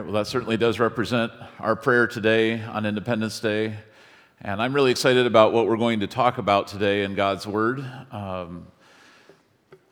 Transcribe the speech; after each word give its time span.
right, 0.00 0.06
well, 0.06 0.14
that 0.14 0.26
certainly 0.26 0.56
does 0.56 0.80
represent 0.80 1.30
our 1.58 1.76
prayer 1.76 2.06
today 2.06 2.62
on 2.62 2.86
Independence 2.86 3.38
Day. 3.38 3.76
And 4.40 4.62
I'm 4.62 4.72
really 4.72 4.90
excited 4.90 5.26
about 5.26 5.52
what 5.52 5.66
we're 5.66 5.76
going 5.76 6.00
to 6.00 6.06
talk 6.06 6.38
about 6.38 6.68
today 6.68 7.02
in 7.02 7.14
God's 7.14 7.46
Word. 7.46 7.84
Um, 8.10 8.66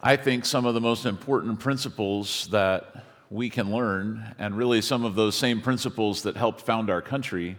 I 0.00 0.16
think 0.16 0.46
some 0.46 0.64
of 0.64 0.72
the 0.72 0.80
most 0.80 1.04
important 1.04 1.60
principles 1.60 2.48
that 2.52 3.04
we 3.28 3.50
can 3.50 3.70
learn, 3.70 4.34
and 4.38 4.56
really 4.56 4.80
some 4.80 5.04
of 5.04 5.14
those 5.14 5.36
same 5.36 5.60
principles 5.60 6.22
that 6.22 6.38
helped 6.38 6.62
found 6.62 6.88
our 6.88 7.02
country, 7.02 7.58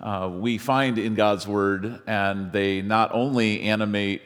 uh, 0.00 0.30
we 0.32 0.56
find 0.56 0.98
in 0.98 1.14
God's 1.14 1.46
Word, 1.46 2.00
and 2.06 2.52
they 2.52 2.80
not 2.80 3.10
only 3.12 3.60
animate 3.60 4.22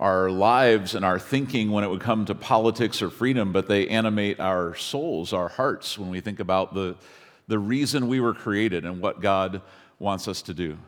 our 0.00 0.30
lives 0.30 0.94
and 0.94 1.04
our 1.04 1.18
thinking 1.18 1.70
when 1.70 1.84
it 1.84 1.90
would 1.90 2.00
come 2.00 2.24
to 2.24 2.34
politics 2.34 3.02
or 3.02 3.10
freedom, 3.10 3.52
but 3.52 3.68
they 3.68 3.86
animate 3.88 4.40
our 4.40 4.74
souls, 4.74 5.34
our 5.34 5.48
hearts, 5.48 5.98
when 5.98 6.08
we 6.08 6.20
think 6.20 6.40
about 6.40 6.72
the, 6.72 6.96
the 7.48 7.58
reason 7.58 8.08
we 8.08 8.18
were 8.18 8.32
created 8.32 8.86
and 8.86 9.02
what 9.02 9.20
God 9.20 9.60
wants 9.98 10.26
us 10.26 10.40
to 10.42 10.54
do. 10.54 10.78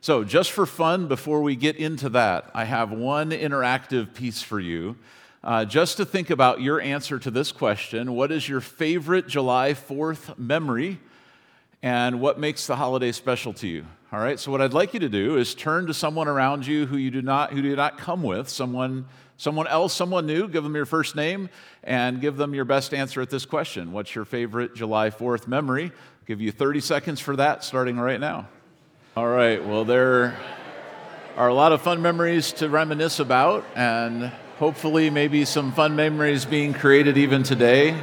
So, 0.00 0.22
just 0.22 0.52
for 0.52 0.64
fun, 0.66 1.08
before 1.08 1.42
we 1.42 1.56
get 1.56 1.76
into 1.76 2.08
that, 2.10 2.48
I 2.54 2.64
have 2.64 2.92
one 2.92 3.32
interactive 3.32 4.14
piece 4.14 4.40
for 4.40 4.60
you. 4.60 4.96
Uh, 5.42 5.64
just 5.64 5.96
to 5.96 6.04
think 6.04 6.30
about 6.30 6.60
your 6.60 6.80
answer 6.80 7.18
to 7.18 7.30
this 7.30 7.50
question 7.50 8.14
What 8.14 8.30
is 8.30 8.48
your 8.48 8.60
favorite 8.60 9.26
July 9.26 9.72
4th 9.72 10.38
memory? 10.38 11.00
And 11.82 12.20
what 12.20 12.38
makes 12.38 12.66
the 12.66 12.76
holiday 12.76 13.10
special 13.10 13.52
to 13.54 13.66
you? 13.66 13.84
All 14.12 14.18
right, 14.18 14.40
so 14.40 14.50
what 14.50 14.60
I'd 14.60 14.72
like 14.72 14.92
you 14.92 14.98
to 14.98 15.08
do 15.08 15.36
is 15.36 15.54
turn 15.54 15.86
to 15.86 15.94
someone 15.94 16.26
around 16.26 16.66
you 16.66 16.84
who 16.84 16.96
you 16.96 17.12
do 17.12 17.22
not, 17.22 17.52
who 17.52 17.62
do 17.62 17.76
not 17.76 17.96
come 17.96 18.24
with, 18.24 18.48
someone, 18.48 19.06
someone 19.36 19.68
else, 19.68 19.94
someone 19.94 20.26
new, 20.26 20.48
give 20.48 20.64
them 20.64 20.74
your 20.74 20.84
first 20.84 21.14
name 21.14 21.48
and 21.84 22.20
give 22.20 22.36
them 22.36 22.52
your 22.52 22.64
best 22.64 22.92
answer 22.92 23.20
at 23.20 23.30
this 23.30 23.46
question. 23.46 23.92
What's 23.92 24.12
your 24.12 24.24
favorite 24.24 24.74
July 24.74 25.10
4th 25.10 25.46
memory? 25.46 25.84
I'll 25.84 26.26
give 26.26 26.40
you 26.40 26.50
30 26.50 26.80
seconds 26.80 27.20
for 27.20 27.36
that 27.36 27.62
starting 27.62 28.00
right 28.00 28.18
now. 28.18 28.48
All 29.16 29.28
right, 29.28 29.64
well, 29.64 29.84
there 29.84 30.36
are 31.36 31.48
a 31.48 31.54
lot 31.54 31.70
of 31.70 31.80
fun 31.80 32.02
memories 32.02 32.52
to 32.54 32.68
reminisce 32.68 33.20
about, 33.20 33.64
and 33.76 34.32
hopefully, 34.58 35.08
maybe 35.10 35.44
some 35.44 35.70
fun 35.70 35.94
memories 35.94 36.44
being 36.44 36.74
created 36.74 37.16
even 37.16 37.44
today. 37.44 37.96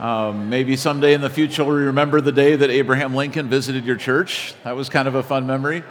Um, 0.00 0.48
maybe 0.48 0.76
someday 0.76 1.12
in 1.12 1.20
the 1.20 1.28
future 1.28 1.62
we'll 1.62 1.76
remember 1.76 2.22
the 2.22 2.32
day 2.32 2.56
that 2.56 2.70
Abraham 2.70 3.14
Lincoln 3.14 3.50
visited 3.50 3.84
your 3.84 3.96
church. 3.96 4.54
That 4.64 4.74
was 4.74 4.88
kind 4.88 5.06
of 5.06 5.14
a 5.14 5.22
fun 5.22 5.46
memory. 5.46 5.84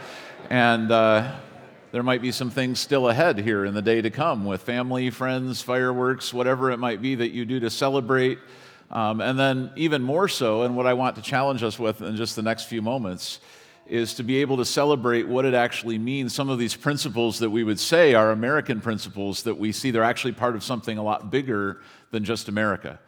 And 0.48 0.90
uh, 0.90 1.36
there 1.92 2.02
might 2.02 2.20
be 2.20 2.32
some 2.32 2.50
things 2.50 2.80
still 2.80 3.08
ahead 3.08 3.38
here 3.38 3.64
in 3.64 3.72
the 3.72 3.82
day 3.82 4.02
to 4.02 4.10
come 4.10 4.44
with 4.44 4.62
family, 4.62 5.10
friends, 5.10 5.62
fireworks, 5.62 6.34
whatever 6.34 6.72
it 6.72 6.78
might 6.78 7.00
be 7.00 7.14
that 7.14 7.30
you 7.30 7.44
do 7.44 7.60
to 7.60 7.70
celebrate. 7.70 8.40
Um, 8.90 9.20
and 9.20 9.38
then, 9.38 9.70
even 9.76 10.02
more 10.02 10.26
so, 10.26 10.62
and 10.62 10.76
what 10.76 10.88
I 10.88 10.94
want 10.94 11.14
to 11.14 11.22
challenge 11.22 11.62
us 11.62 11.78
with 11.78 12.02
in 12.02 12.16
just 12.16 12.34
the 12.34 12.42
next 12.42 12.64
few 12.64 12.82
moments, 12.82 13.38
is 13.86 14.14
to 14.14 14.24
be 14.24 14.38
able 14.38 14.56
to 14.56 14.64
celebrate 14.64 15.28
what 15.28 15.44
it 15.44 15.54
actually 15.54 15.98
means. 15.98 16.34
Some 16.34 16.48
of 16.48 16.58
these 16.58 16.74
principles 16.74 17.38
that 17.38 17.50
we 17.50 17.62
would 17.62 17.78
say 17.78 18.14
are 18.14 18.32
American 18.32 18.80
principles 18.80 19.44
that 19.44 19.56
we 19.56 19.70
see 19.70 19.92
they're 19.92 20.02
actually 20.02 20.32
part 20.32 20.56
of 20.56 20.64
something 20.64 20.98
a 20.98 21.02
lot 21.04 21.30
bigger 21.30 21.80
than 22.10 22.24
just 22.24 22.48
America. 22.48 22.98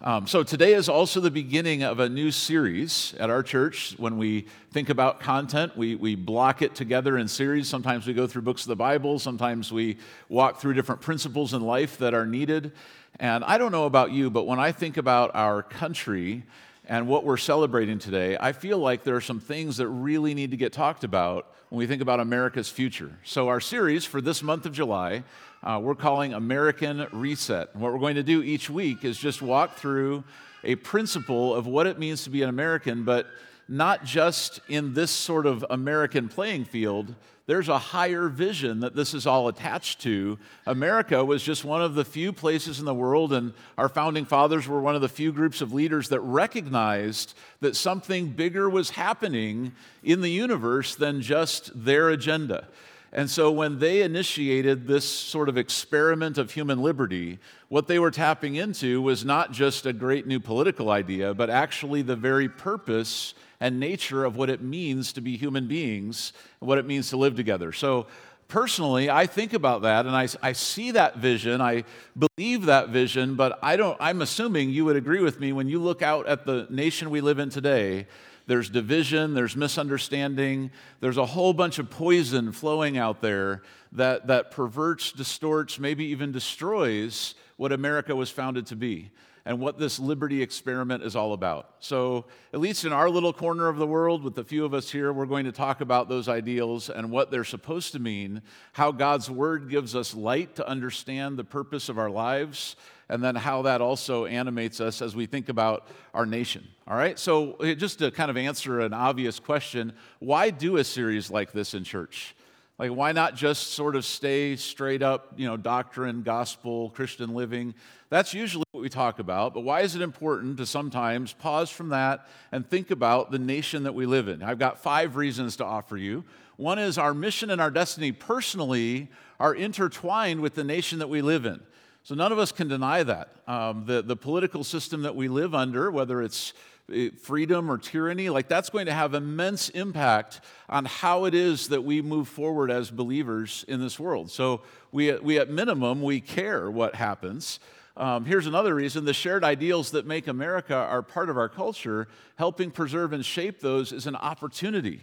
Um, 0.00 0.28
so, 0.28 0.44
today 0.44 0.74
is 0.74 0.88
also 0.88 1.18
the 1.18 1.28
beginning 1.28 1.82
of 1.82 1.98
a 1.98 2.08
new 2.08 2.30
series 2.30 3.14
at 3.18 3.30
our 3.30 3.42
church. 3.42 3.96
When 3.96 4.16
we 4.16 4.46
think 4.70 4.90
about 4.90 5.18
content, 5.18 5.76
we, 5.76 5.96
we 5.96 6.14
block 6.14 6.62
it 6.62 6.76
together 6.76 7.18
in 7.18 7.26
series. 7.26 7.66
Sometimes 7.66 8.06
we 8.06 8.14
go 8.14 8.28
through 8.28 8.42
books 8.42 8.62
of 8.62 8.68
the 8.68 8.76
Bible, 8.76 9.18
sometimes 9.18 9.72
we 9.72 9.96
walk 10.28 10.60
through 10.60 10.74
different 10.74 11.00
principles 11.00 11.52
in 11.52 11.62
life 11.62 11.98
that 11.98 12.14
are 12.14 12.26
needed. 12.26 12.70
And 13.18 13.42
I 13.42 13.58
don't 13.58 13.72
know 13.72 13.86
about 13.86 14.12
you, 14.12 14.30
but 14.30 14.46
when 14.46 14.60
I 14.60 14.70
think 14.70 14.98
about 14.98 15.32
our 15.34 15.64
country 15.64 16.44
and 16.84 17.08
what 17.08 17.24
we're 17.24 17.36
celebrating 17.36 17.98
today, 17.98 18.36
I 18.38 18.52
feel 18.52 18.78
like 18.78 19.02
there 19.02 19.16
are 19.16 19.20
some 19.20 19.40
things 19.40 19.78
that 19.78 19.88
really 19.88 20.32
need 20.32 20.52
to 20.52 20.56
get 20.56 20.72
talked 20.72 21.02
about 21.02 21.52
when 21.70 21.80
we 21.80 21.88
think 21.88 22.02
about 22.02 22.20
America's 22.20 22.68
future. 22.68 23.18
So, 23.24 23.48
our 23.48 23.60
series 23.60 24.04
for 24.04 24.20
this 24.20 24.44
month 24.44 24.64
of 24.64 24.72
July 24.72 25.24
uh, 25.62 25.80
we're 25.82 25.94
calling 25.94 26.34
American 26.34 27.06
Reset. 27.12 27.70
And 27.72 27.82
what 27.82 27.92
we're 27.92 27.98
going 27.98 28.14
to 28.16 28.22
do 28.22 28.42
each 28.42 28.70
week 28.70 29.04
is 29.04 29.18
just 29.18 29.42
walk 29.42 29.74
through 29.76 30.24
a 30.64 30.76
principle 30.76 31.54
of 31.54 31.66
what 31.66 31.86
it 31.86 31.98
means 31.98 32.24
to 32.24 32.30
be 32.30 32.42
an 32.42 32.48
American, 32.48 33.04
but 33.04 33.26
not 33.68 34.04
just 34.04 34.60
in 34.68 34.94
this 34.94 35.10
sort 35.10 35.46
of 35.46 35.64
American 35.70 36.28
playing 36.28 36.64
field. 36.64 37.14
There's 37.46 37.68
a 37.68 37.78
higher 37.78 38.28
vision 38.28 38.80
that 38.80 38.94
this 38.94 39.14
is 39.14 39.26
all 39.26 39.48
attached 39.48 40.02
to. 40.02 40.38
America 40.66 41.24
was 41.24 41.42
just 41.42 41.64
one 41.64 41.80
of 41.80 41.94
the 41.94 42.04
few 42.04 42.32
places 42.32 42.78
in 42.78 42.84
the 42.84 42.94
world, 42.94 43.32
and 43.32 43.54
our 43.78 43.88
founding 43.88 44.26
fathers 44.26 44.68
were 44.68 44.80
one 44.80 44.94
of 44.94 45.00
the 45.00 45.08
few 45.08 45.32
groups 45.32 45.62
of 45.62 45.72
leaders 45.72 46.10
that 46.10 46.20
recognized 46.20 47.34
that 47.60 47.74
something 47.74 48.28
bigger 48.28 48.68
was 48.68 48.90
happening 48.90 49.72
in 50.02 50.20
the 50.20 50.30
universe 50.30 50.94
than 50.94 51.22
just 51.22 51.84
their 51.84 52.10
agenda. 52.10 52.68
And 53.12 53.30
so 53.30 53.50
when 53.50 53.78
they 53.78 54.02
initiated 54.02 54.86
this 54.86 55.08
sort 55.08 55.48
of 55.48 55.56
experiment 55.56 56.36
of 56.36 56.52
human 56.52 56.82
liberty, 56.82 57.38
what 57.68 57.86
they 57.86 57.98
were 57.98 58.10
tapping 58.10 58.56
into 58.56 59.00
was 59.00 59.24
not 59.24 59.50
just 59.50 59.86
a 59.86 59.92
great 59.94 60.26
new 60.26 60.40
political 60.40 60.90
idea, 60.90 61.32
but 61.32 61.48
actually 61.48 62.02
the 62.02 62.16
very 62.16 62.48
purpose 62.48 63.32
and 63.60 63.80
nature 63.80 64.24
of 64.24 64.36
what 64.36 64.50
it 64.50 64.60
means 64.60 65.12
to 65.14 65.20
be 65.20 65.36
human 65.36 65.66
beings 65.66 66.32
and 66.60 66.68
what 66.68 66.78
it 66.78 66.86
means 66.86 67.08
to 67.10 67.16
live 67.16 67.34
together. 67.34 67.72
So 67.72 68.06
personally, 68.46 69.08
I 69.08 69.26
think 69.26 69.54
about 69.54 69.82
that 69.82 70.04
and 70.04 70.14
I, 70.14 70.28
I 70.42 70.52
see 70.52 70.90
that 70.90 71.16
vision. 71.16 71.62
I 71.62 71.84
believe 72.16 72.66
that 72.66 72.90
vision, 72.90 73.36
but 73.36 73.58
I 73.62 73.76
don't, 73.76 73.96
I'm 74.00 74.20
assuming 74.20 74.68
you 74.68 74.84
would 74.84 74.96
agree 74.96 75.20
with 75.20 75.40
me 75.40 75.52
when 75.52 75.68
you 75.68 75.80
look 75.80 76.02
out 76.02 76.26
at 76.26 76.44
the 76.44 76.66
nation 76.68 77.08
we 77.08 77.22
live 77.22 77.38
in 77.38 77.48
today 77.48 78.06
there's 78.48 78.70
division, 78.70 79.34
there's 79.34 79.54
misunderstanding, 79.54 80.70
there's 81.00 81.18
a 81.18 81.26
whole 81.26 81.52
bunch 81.52 81.78
of 81.78 81.90
poison 81.90 82.50
flowing 82.50 82.96
out 82.96 83.20
there 83.20 83.62
that, 83.92 84.26
that 84.26 84.50
perverts, 84.50 85.12
distorts, 85.12 85.78
maybe 85.78 86.06
even 86.06 86.32
destroys 86.32 87.34
what 87.58 87.72
America 87.72 88.16
was 88.16 88.30
founded 88.30 88.64
to 88.66 88.74
be 88.74 89.10
and 89.44 89.60
what 89.60 89.78
this 89.78 89.98
liberty 89.98 90.42
experiment 90.42 91.02
is 91.02 91.14
all 91.14 91.34
about. 91.34 91.74
So, 91.80 92.24
at 92.54 92.60
least 92.60 92.84
in 92.84 92.92
our 92.92 93.10
little 93.10 93.32
corner 93.34 93.68
of 93.68 93.76
the 93.76 93.86
world, 93.86 94.22
with 94.22 94.36
a 94.38 94.44
few 94.44 94.64
of 94.64 94.72
us 94.72 94.90
here, 94.90 95.12
we're 95.12 95.26
going 95.26 95.44
to 95.44 95.52
talk 95.52 95.82
about 95.82 96.08
those 96.08 96.28
ideals 96.28 96.88
and 96.88 97.10
what 97.10 97.30
they're 97.30 97.44
supposed 97.44 97.92
to 97.92 97.98
mean, 97.98 98.42
how 98.72 98.92
God's 98.92 99.30
word 99.30 99.68
gives 99.68 99.94
us 99.94 100.14
light 100.14 100.56
to 100.56 100.66
understand 100.66 101.38
the 101.38 101.44
purpose 101.44 101.88
of 101.88 101.98
our 101.98 102.10
lives, 102.10 102.76
and 103.08 103.22
then 103.22 103.34
how 103.34 103.62
that 103.62 103.80
also 103.80 104.26
animates 104.26 104.80
us 104.80 105.00
as 105.00 105.16
we 105.16 105.26
think 105.26 105.48
about 105.48 105.88
our 106.14 106.26
nation. 106.26 106.66
All 106.86 106.96
right, 106.96 107.18
so 107.18 107.54
eh, 107.54 107.74
just 107.74 107.98
to 108.00 108.10
kind 108.10 108.30
of 108.30 108.36
answer 108.36 108.80
an 108.80 108.92
obvious 108.92 109.38
question 109.40 109.92
why 110.18 110.50
do 110.50 110.76
a 110.76 110.84
series 110.84 111.30
like 111.30 111.52
this 111.52 111.74
in 111.74 111.84
church? 111.84 112.34
Like, 112.78 112.92
why 112.92 113.10
not 113.10 113.34
just 113.34 113.72
sort 113.72 113.96
of 113.96 114.04
stay 114.04 114.54
straight 114.54 115.02
up, 115.02 115.32
you 115.36 115.48
know, 115.48 115.56
doctrine, 115.56 116.22
gospel, 116.22 116.90
Christian 116.90 117.34
living? 117.34 117.74
That's 118.08 118.32
usually 118.32 118.64
what 118.70 118.80
we 118.82 118.88
talk 118.88 119.18
about, 119.18 119.52
but 119.52 119.62
why 119.62 119.80
is 119.80 119.96
it 119.96 120.02
important 120.02 120.58
to 120.58 120.66
sometimes 120.66 121.32
pause 121.32 121.70
from 121.70 121.88
that 121.88 122.28
and 122.52 122.68
think 122.68 122.92
about 122.92 123.32
the 123.32 123.38
nation 123.38 123.82
that 123.82 123.94
we 123.94 124.06
live 124.06 124.28
in? 124.28 124.44
I've 124.44 124.60
got 124.60 124.78
five 124.80 125.16
reasons 125.16 125.56
to 125.56 125.64
offer 125.64 125.96
you. 125.96 126.24
One 126.56 126.78
is 126.78 126.98
our 126.98 127.14
mission 127.14 127.50
and 127.50 127.60
our 127.60 127.70
destiny 127.70 128.12
personally 128.12 129.10
are 129.40 129.54
intertwined 129.54 130.40
with 130.40 130.54
the 130.54 130.64
nation 130.64 131.00
that 131.00 131.08
we 131.08 131.20
live 131.20 131.46
in. 131.46 131.60
So 132.02 132.14
none 132.14 132.32
of 132.32 132.38
us 132.38 132.52
can 132.52 132.68
deny 132.68 133.02
that. 133.02 133.30
Um, 133.46 133.84
the, 133.86 134.02
the 134.02 134.16
political 134.16 134.64
system 134.64 135.02
that 135.02 135.14
we 135.14 135.28
live 135.28 135.54
under, 135.54 135.90
whether 135.90 136.22
it's 136.22 136.54
eh, 136.92 137.10
freedom 137.20 137.70
or 137.70 137.76
tyranny, 137.76 138.30
like 138.30 138.48
that's 138.48 138.70
going 138.70 138.86
to 138.86 138.94
have 138.94 139.14
immense 139.14 139.68
impact 139.70 140.40
on 140.68 140.86
how 140.86 141.24
it 141.24 141.34
is 141.34 141.68
that 141.68 141.84
we 141.84 142.00
move 142.00 142.28
forward 142.28 142.70
as 142.70 142.90
believers 142.90 143.64
in 143.68 143.80
this 143.80 144.00
world. 144.00 144.30
So 144.30 144.62
we, 144.90 145.12
we 145.18 145.38
at 145.38 145.50
minimum, 145.50 146.00
we 146.00 146.20
care 146.20 146.70
what 146.70 146.94
happens. 146.94 147.60
Um, 147.98 148.24
here's 148.24 148.46
another 148.46 148.76
reason 148.76 149.04
the 149.04 149.12
shared 149.12 149.42
ideals 149.42 149.90
that 149.90 150.06
make 150.06 150.28
America 150.28 150.74
are 150.74 151.02
part 151.02 151.28
of 151.28 151.36
our 151.36 151.48
culture, 151.48 152.06
helping 152.36 152.70
preserve 152.70 153.12
and 153.12 153.26
shape 153.26 153.60
those 153.60 153.92
is 153.92 154.06
an 154.06 154.14
opportunity. 154.14 155.02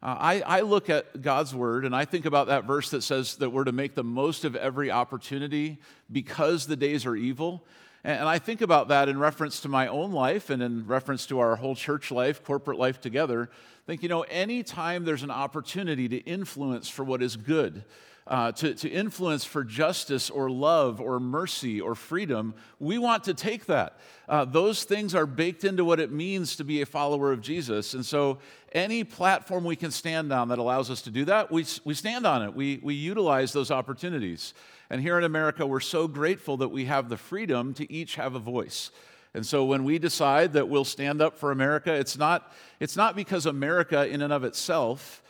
Uh, 0.00 0.14
I, 0.18 0.40
I 0.42 0.60
look 0.60 0.88
at 0.90 1.22
God's 1.22 1.54
word 1.54 1.84
and 1.84 1.94
I 1.94 2.04
think 2.04 2.24
about 2.24 2.46
that 2.46 2.64
verse 2.64 2.90
that 2.90 3.02
says 3.02 3.36
that 3.36 3.50
we're 3.50 3.64
to 3.64 3.72
make 3.72 3.94
the 3.94 4.04
most 4.04 4.44
of 4.44 4.54
every 4.54 4.90
opportunity 4.90 5.78
because 6.10 6.66
the 6.66 6.76
days 6.76 7.04
are 7.04 7.16
evil. 7.16 7.64
And, 8.04 8.28
I 8.28 8.38
think 8.38 8.60
about 8.60 8.88
that 8.88 9.08
in 9.08 9.18
reference 9.18 9.60
to 9.62 9.68
my 9.68 9.88
own 9.88 10.12
life 10.12 10.50
and 10.50 10.62
in 10.62 10.86
reference 10.86 11.26
to 11.26 11.40
our 11.40 11.56
whole 11.56 11.74
church 11.74 12.12
life, 12.12 12.44
corporate 12.44 12.78
life 12.78 13.00
together. 13.00 13.50
Think, 13.86 14.04
you 14.04 14.08
know, 14.08 14.22
anytime 14.22 15.04
there's 15.04 15.24
an 15.24 15.32
opportunity 15.32 16.08
to 16.08 16.18
influence 16.18 16.88
for 16.88 17.04
what 17.04 17.20
is 17.20 17.36
good, 17.36 17.84
uh, 18.28 18.52
to, 18.52 18.74
to 18.74 18.88
influence 18.90 19.42
for 19.42 19.64
justice 19.64 20.28
or 20.28 20.50
love 20.50 21.00
or 21.00 21.18
mercy 21.18 21.80
or 21.80 21.94
freedom, 21.94 22.54
we 22.78 22.98
want 22.98 23.24
to 23.24 23.32
take 23.32 23.64
that. 23.66 23.98
Uh, 24.28 24.44
those 24.44 24.84
things 24.84 25.14
are 25.14 25.24
baked 25.24 25.64
into 25.64 25.82
what 25.82 25.98
it 25.98 26.12
means 26.12 26.54
to 26.56 26.64
be 26.64 26.82
a 26.82 26.86
follower 26.86 27.32
of 27.32 27.40
Jesus. 27.40 27.94
And 27.94 28.04
so, 28.04 28.38
any 28.72 29.02
platform 29.02 29.64
we 29.64 29.76
can 29.76 29.90
stand 29.90 30.30
on 30.30 30.48
that 30.48 30.58
allows 30.58 30.90
us 30.90 31.00
to 31.02 31.10
do 31.10 31.24
that, 31.24 31.50
we, 31.50 31.64
we 31.84 31.94
stand 31.94 32.26
on 32.26 32.42
it. 32.42 32.54
We, 32.54 32.78
we 32.82 32.92
utilize 32.92 33.54
those 33.54 33.70
opportunities. 33.70 34.52
And 34.90 35.00
here 35.00 35.16
in 35.16 35.24
America, 35.24 35.66
we're 35.66 35.80
so 35.80 36.06
grateful 36.06 36.58
that 36.58 36.68
we 36.68 36.84
have 36.84 37.08
the 37.08 37.16
freedom 37.16 37.72
to 37.74 37.90
each 37.90 38.16
have 38.16 38.34
a 38.34 38.38
voice. 38.38 38.90
And 39.32 39.46
so 39.46 39.64
when 39.64 39.84
we 39.84 39.98
decide 39.98 40.52
that 40.52 40.68
we'll 40.68 40.84
stand 40.84 41.22
up 41.22 41.38
for 41.38 41.50
America, 41.50 41.94
it's 41.94 42.18
not, 42.18 42.52
it's 42.78 42.96
not 42.96 43.16
because 43.16 43.46
America 43.46 44.06
in 44.06 44.20
and 44.20 44.34
of 44.34 44.44
itself 44.44 45.22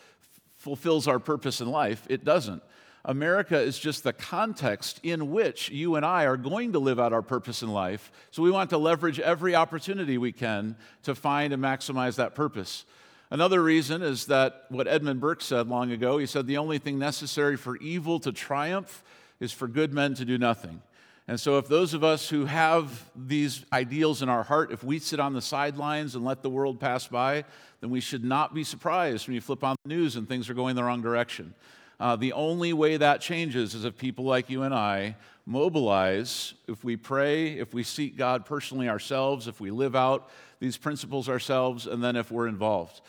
fulfills 0.56 1.06
our 1.06 1.20
purpose 1.20 1.60
in 1.60 1.68
life. 1.68 2.04
It 2.10 2.24
doesn't. 2.24 2.62
America 3.08 3.58
is 3.58 3.78
just 3.78 4.04
the 4.04 4.12
context 4.12 5.00
in 5.02 5.30
which 5.30 5.70
you 5.70 5.96
and 5.96 6.04
I 6.04 6.26
are 6.26 6.36
going 6.36 6.74
to 6.74 6.78
live 6.78 7.00
out 7.00 7.14
our 7.14 7.22
purpose 7.22 7.62
in 7.62 7.72
life. 7.72 8.12
So 8.30 8.42
we 8.42 8.50
want 8.50 8.68
to 8.70 8.78
leverage 8.78 9.18
every 9.18 9.54
opportunity 9.54 10.18
we 10.18 10.30
can 10.30 10.76
to 11.04 11.14
find 11.14 11.54
and 11.54 11.64
maximize 11.64 12.16
that 12.16 12.34
purpose. 12.34 12.84
Another 13.30 13.62
reason 13.62 14.02
is 14.02 14.26
that 14.26 14.66
what 14.68 14.86
Edmund 14.86 15.20
Burke 15.20 15.40
said 15.40 15.68
long 15.68 15.90
ago 15.90 16.18
he 16.18 16.26
said, 16.26 16.46
The 16.46 16.58
only 16.58 16.76
thing 16.76 16.98
necessary 16.98 17.56
for 17.56 17.78
evil 17.78 18.20
to 18.20 18.30
triumph 18.30 19.02
is 19.40 19.52
for 19.52 19.68
good 19.68 19.94
men 19.94 20.12
to 20.14 20.26
do 20.26 20.36
nothing. 20.36 20.82
And 21.26 21.40
so, 21.40 21.58
if 21.58 21.68
those 21.68 21.92
of 21.92 22.02
us 22.02 22.28
who 22.28 22.46
have 22.46 23.10
these 23.14 23.64
ideals 23.70 24.22
in 24.22 24.30
our 24.30 24.42
heart, 24.42 24.72
if 24.72 24.82
we 24.82 24.98
sit 24.98 25.20
on 25.20 25.34
the 25.34 25.42
sidelines 25.42 26.14
and 26.14 26.24
let 26.24 26.42
the 26.42 26.48
world 26.48 26.80
pass 26.80 27.06
by, 27.06 27.44
then 27.80 27.90
we 27.90 28.00
should 28.00 28.24
not 28.24 28.54
be 28.54 28.64
surprised 28.64 29.26
when 29.26 29.34
you 29.34 29.42
flip 29.42 29.62
on 29.62 29.76
the 29.84 29.88
news 29.90 30.16
and 30.16 30.26
things 30.26 30.48
are 30.48 30.54
going 30.54 30.74
the 30.74 30.84
wrong 30.84 31.02
direction. 31.02 31.54
Uh, 32.00 32.14
the 32.14 32.32
only 32.32 32.72
way 32.72 32.96
that 32.96 33.20
changes 33.20 33.74
is 33.74 33.84
if 33.84 33.96
people 33.98 34.24
like 34.24 34.48
you 34.48 34.62
and 34.62 34.72
I 34.72 35.16
mobilize, 35.46 36.54
if 36.68 36.84
we 36.84 36.96
pray, 36.96 37.58
if 37.58 37.74
we 37.74 37.82
seek 37.82 38.16
God 38.16 38.44
personally 38.44 38.88
ourselves, 38.88 39.48
if 39.48 39.60
we 39.60 39.70
live 39.70 39.96
out 39.96 40.30
these 40.60 40.76
principles 40.76 41.28
ourselves, 41.28 41.86
and 41.86 42.02
then 42.02 42.16
if 42.16 42.30
we're 42.30 42.46
involved. 42.46 43.00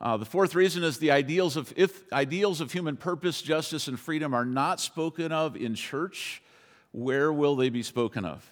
Uh, 0.00 0.16
the 0.16 0.24
fourth 0.24 0.54
reason 0.54 0.82
is 0.82 0.98
the 0.98 1.10
ideals 1.10 1.56
of 1.56 1.72
if 1.76 2.12
ideals 2.12 2.60
of 2.60 2.72
human 2.72 2.96
purpose, 2.96 3.40
justice, 3.40 3.88
and 3.88 3.98
freedom 3.98 4.34
are 4.34 4.44
not 4.44 4.80
spoken 4.80 5.32
of 5.32 5.56
in 5.56 5.74
church, 5.74 6.42
where 6.92 7.32
will 7.32 7.56
they 7.56 7.70
be 7.70 7.82
spoken 7.82 8.24
of? 8.24 8.50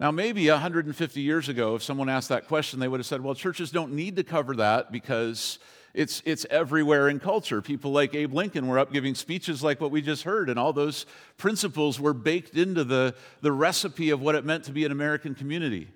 Now, 0.00 0.10
maybe 0.10 0.50
150 0.50 1.20
years 1.20 1.48
ago, 1.48 1.76
if 1.76 1.82
someone 1.82 2.08
asked 2.08 2.28
that 2.30 2.48
question, 2.48 2.80
they 2.80 2.88
would 2.88 2.98
have 2.98 3.06
said, 3.06 3.20
well, 3.20 3.34
churches 3.34 3.70
don't 3.70 3.92
need 3.92 4.16
to 4.16 4.24
cover 4.24 4.56
that 4.56 4.90
because 4.90 5.60
it's, 5.94 6.20
it's 6.24 6.44
everywhere 6.50 7.08
in 7.08 7.20
culture. 7.20 7.62
People 7.62 7.92
like 7.92 8.12
Abe 8.12 8.34
Lincoln 8.34 8.66
were 8.66 8.80
up 8.80 8.92
giving 8.92 9.14
speeches 9.14 9.62
like 9.62 9.80
what 9.80 9.92
we 9.92 10.02
just 10.02 10.24
heard, 10.24 10.50
and 10.50 10.58
all 10.58 10.72
those 10.72 11.06
principles 11.36 12.00
were 12.00 12.12
baked 12.12 12.56
into 12.56 12.82
the, 12.82 13.14
the 13.40 13.52
recipe 13.52 14.10
of 14.10 14.20
what 14.20 14.34
it 14.34 14.44
meant 14.44 14.64
to 14.64 14.72
be 14.72 14.84
an 14.84 14.90
American 14.90 15.36
community. 15.36 15.88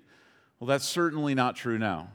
Well, 0.59 0.69
that's 0.69 0.85
certainly 0.85 1.35
not 1.35 1.57
true 1.57 1.77
now. 1.77 2.09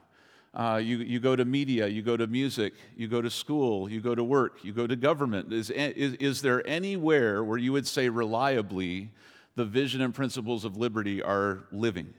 Uh, 0.54 0.80
you, 0.82 0.98
you 0.98 1.20
go 1.20 1.36
to 1.36 1.44
media, 1.44 1.86
you 1.86 2.00
go 2.00 2.16
to 2.16 2.26
music, 2.26 2.72
you 2.96 3.08
go 3.08 3.20
to 3.20 3.28
school, 3.28 3.90
you 3.90 4.00
go 4.00 4.14
to 4.14 4.24
work, 4.24 4.64
you 4.64 4.72
go 4.72 4.86
to 4.86 4.96
government. 4.96 5.52
Is, 5.52 5.68
is, 5.68 6.14
is 6.14 6.40
there 6.40 6.66
anywhere 6.66 7.44
where 7.44 7.58
you 7.58 7.72
would 7.72 7.86
say 7.86 8.08
reliably 8.08 9.10
the 9.56 9.64
vision 9.64 10.00
and 10.00 10.14
principles 10.14 10.64
of 10.64 10.76
liberty 10.76 11.22
are 11.22 11.64
living, 11.72 12.12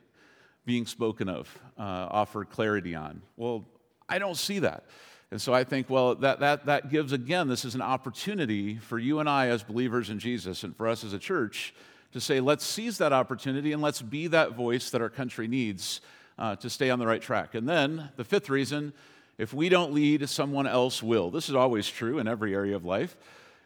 being 0.65 0.85
spoken 0.85 1.29
of, 1.29 1.47
uh, 1.77 1.81
offer 2.09 2.45
clarity 2.45 2.95
on? 2.95 3.21
Well, 3.37 3.65
I 4.07 4.19
don't 4.19 4.37
see 4.37 4.59
that. 4.59 4.85
And 5.31 5.41
so 5.41 5.53
I 5.53 5.63
think, 5.63 5.89
well, 5.89 6.15
that, 6.15 6.39
that, 6.39 6.67
that 6.67 6.89
gives, 6.89 7.11
again, 7.11 7.47
this 7.47 7.65
is 7.65 7.75
an 7.75 7.81
opportunity 7.81 8.75
for 8.75 8.99
you 8.99 9.19
and 9.19 9.27
I 9.27 9.47
as 9.47 9.63
believers 9.63 10.09
in 10.09 10.19
Jesus 10.19 10.63
and 10.63 10.75
for 10.75 10.87
us 10.87 11.03
as 11.03 11.13
a 11.13 11.19
church 11.19 11.73
to 12.13 12.21
say, 12.21 12.39
let's 12.39 12.65
seize 12.65 12.99
that 12.99 13.11
opportunity 13.11 13.73
and 13.73 13.81
let's 13.81 14.01
be 14.01 14.27
that 14.27 14.51
voice 14.51 14.91
that 14.91 15.01
our 15.01 15.09
country 15.09 15.47
needs 15.47 15.99
uh, 16.37 16.55
to 16.57 16.69
stay 16.69 16.89
on 16.89 16.99
the 16.99 17.07
right 17.07 17.21
track. 17.21 17.55
And 17.55 17.67
then 17.67 18.09
the 18.15 18.23
fifth 18.23 18.49
reason 18.49 18.93
if 19.37 19.53
we 19.53 19.67
don't 19.67 19.93
lead, 19.93 20.29
someone 20.29 20.65
else 20.65 21.03
will. 21.03 21.29
This 21.29 21.49
is 21.49 21.55
always 21.55 21.89
true 21.89 22.19
in 22.19 22.27
every 22.27 22.55
area 22.55 22.75
of 22.75 22.85
life. 22.85 23.17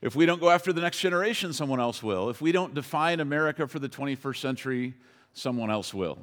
If 0.01 0.15
we 0.15 0.25
don't 0.25 0.39
go 0.39 0.49
after 0.49 0.71
the 0.71 0.81
next 0.81 0.99
generation, 0.99 1.51
someone 1.51 1.81
else 1.81 2.01
will. 2.01 2.29
If 2.29 2.41
we 2.41 2.53
don't 2.53 2.73
define 2.73 3.19
America 3.19 3.67
for 3.67 3.79
the 3.79 3.89
21st 3.89 4.37
century, 4.37 4.93
someone 5.33 5.69
else 5.69 5.93
will. 5.93 6.17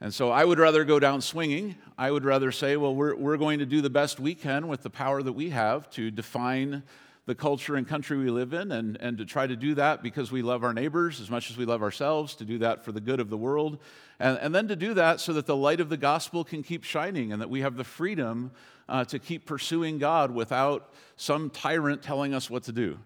And 0.00 0.12
so 0.12 0.30
I 0.30 0.44
would 0.44 0.58
rather 0.58 0.84
go 0.84 0.98
down 0.98 1.20
swinging. 1.20 1.76
I 1.96 2.10
would 2.10 2.24
rather 2.24 2.50
say, 2.50 2.76
well, 2.76 2.92
we're, 2.92 3.14
we're 3.14 3.36
going 3.36 3.60
to 3.60 3.66
do 3.66 3.80
the 3.80 3.90
best 3.90 4.18
we 4.18 4.34
can 4.34 4.66
with 4.66 4.82
the 4.82 4.90
power 4.90 5.22
that 5.22 5.34
we 5.34 5.50
have 5.50 5.88
to 5.90 6.10
define 6.10 6.82
the 7.26 7.36
culture 7.36 7.76
and 7.76 7.86
country 7.86 8.18
we 8.18 8.30
live 8.30 8.52
in, 8.52 8.72
and, 8.72 9.00
and 9.00 9.16
to 9.18 9.24
try 9.24 9.46
to 9.46 9.54
do 9.54 9.76
that 9.76 10.02
because 10.02 10.32
we 10.32 10.42
love 10.42 10.64
our 10.64 10.74
neighbors 10.74 11.20
as 11.20 11.30
much 11.30 11.52
as 11.52 11.56
we 11.56 11.64
love 11.64 11.80
ourselves, 11.80 12.34
to 12.34 12.44
do 12.44 12.58
that 12.58 12.84
for 12.84 12.90
the 12.90 13.00
good 13.00 13.20
of 13.20 13.30
the 13.30 13.36
world, 13.36 13.78
and, 14.18 14.36
and 14.38 14.52
then 14.52 14.66
to 14.66 14.74
do 14.74 14.94
that 14.94 15.20
so 15.20 15.32
that 15.32 15.46
the 15.46 15.54
light 15.54 15.78
of 15.78 15.88
the 15.88 15.96
gospel 15.96 16.42
can 16.42 16.64
keep 16.64 16.82
shining 16.82 17.32
and 17.32 17.40
that 17.40 17.48
we 17.48 17.60
have 17.60 17.76
the 17.76 17.84
freedom 17.84 18.50
uh, 18.88 19.04
to 19.04 19.20
keep 19.20 19.46
pursuing 19.46 19.98
God 19.98 20.32
without 20.32 20.92
some 21.16 21.48
tyrant 21.48 22.02
telling 22.02 22.34
us 22.34 22.50
what 22.50 22.64
to 22.64 22.72
do. 22.72 22.98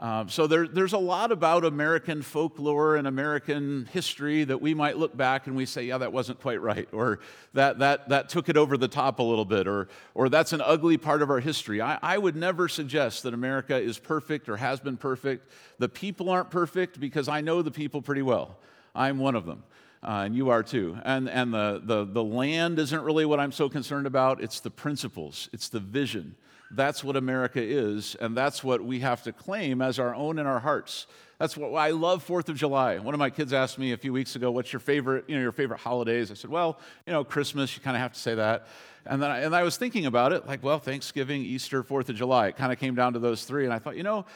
Um, 0.00 0.30
so 0.30 0.46
there, 0.46 0.66
there's 0.66 0.94
a 0.94 0.98
lot 0.98 1.30
about 1.30 1.62
American 1.62 2.22
folklore 2.22 2.96
and 2.96 3.06
American 3.06 3.86
history 3.92 4.44
that 4.44 4.58
we 4.58 4.72
might 4.72 4.96
look 4.96 5.14
back 5.14 5.46
and 5.46 5.54
we 5.54 5.66
say, 5.66 5.84
yeah, 5.84 5.98
that 5.98 6.10
wasn't 6.10 6.40
quite 6.40 6.62
right, 6.62 6.88
or 6.90 7.20
that, 7.52 7.80
that, 7.80 8.08
that 8.08 8.30
took 8.30 8.48
it 8.48 8.56
over 8.56 8.78
the 8.78 8.88
top 8.88 9.18
a 9.18 9.22
little 9.22 9.44
bit, 9.44 9.68
or, 9.68 9.88
or 10.14 10.30
that's 10.30 10.54
an 10.54 10.62
ugly 10.62 10.96
part 10.96 11.20
of 11.20 11.28
our 11.28 11.40
history. 11.40 11.82
I, 11.82 11.98
I 12.02 12.16
would 12.16 12.34
never 12.34 12.66
suggest 12.66 13.24
that 13.24 13.34
America 13.34 13.78
is 13.78 13.98
perfect 13.98 14.48
or 14.48 14.56
has 14.56 14.80
been 14.80 14.96
perfect. 14.96 15.52
The 15.78 15.88
people 15.90 16.30
aren't 16.30 16.50
perfect 16.50 16.98
because 16.98 17.28
I 17.28 17.42
know 17.42 17.60
the 17.60 17.70
people 17.70 18.00
pretty 18.00 18.22
well. 18.22 18.56
I'm 18.94 19.18
one 19.18 19.34
of 19.34 19.44
them. 19.44 19.64
Uh, 20.02 20.22
and 20.24 20.34
you 20.34 20.48
are 20.48 20.62
too. 20.62 20.98
And, 21.04 21.28
and 21.28 21.52
the, 21.52 21.78
the, 21.84 22.06
the 22.06 22.24
land 22.24 22.78
isn't 22.78 23.02
really 23.02 23.26
what 23.26 23.38
I'm 23.38 23.52
so 23.52 23.68
concerned 23.68 24.06
about. 24.06 24.42
It's 24.42 24.60
the 24.60 24.70
principles, 24.70 25.50
it's 25.52 25.68
the 25.68 25.80
vision. 25.80 26.36
That's 26.70 27.02
what 27.02 27.16
America 27.16 27.60
is, 27.60 28.14
and 28.14 28.36
that's 28.36 28.62
what 28.62 28.84
we 28.84 29.00
have 29.00 29.22
to 29.24 29.32
claim 29.32 29.82
as 29.82 29.98
our 29.98 30.14
own 30.14 30.38
in 30.38 30.46
our 30.46 30.60
hearts. 30.60 31.08
That's 31.38 31.56
what 31.56 31.74
I 31.74 31.90
love 31.90 32.22
Fourth 32.22 32.48
of 32.48 32.56
July. 32.56 32.98
One 32.98 33.14
of 33.14 33.18
my 33.18 33.30
kids 33.30 33.52
asked 33.52 33.78
me 33.78 33.92
a 33.92 33.96
few 33.96 34.12
weeks 34.12 34.36
ago, 34.36 34.50
"What's 34.50 34.72
your 34.72 34.80
favorite, 34.80 35.24
you 35.26 35.34
know, 35.34 35.42
your 35.42 35.52
favorite 35.52 35.80
holidays?" 35.80 36.30
I 36.30 36.34
said, 36.34 36.50
"Well, 36.50 36.78
you 37.06 37.12
know, 37.12 37.24
Christmas. 37.24 37.74
You 37.74 37.82
kind 37.82 37.96
of 37.96 38.02
have 38.02 38.12
to 38.12 38.20
say 38.20 38.34
that." 38.36 38.66
And 39.06 39.22
then, 39.22 39.30
I, 39.30 39.38
and 39.40 39.56
I 39.56 39.62
was 39.62 39.76
thinking 39.76 40.06
about 40.06 40.32
it, 40.32 40.46
like, 40.46 40.62
well, 40.62 40.78
Thanksgiving, 40.78 41.42
Easter, 41.42 41.82
Fourth 41.82 42.08
of 42.10 42.16
July. 42.16 42.48
It 42.48 42.56
kind 42.56 42.72
of 42.72 42.78
came 42.78 42.94
down 42.94 43.14
to 43.14 43.18
those 43.18 43.44
three, 43.44 43.64
and 43.64 43.72
I 43.72 43.78
thought, 43.78 43.96
you 43.96 44.02
know, 44.02 44.26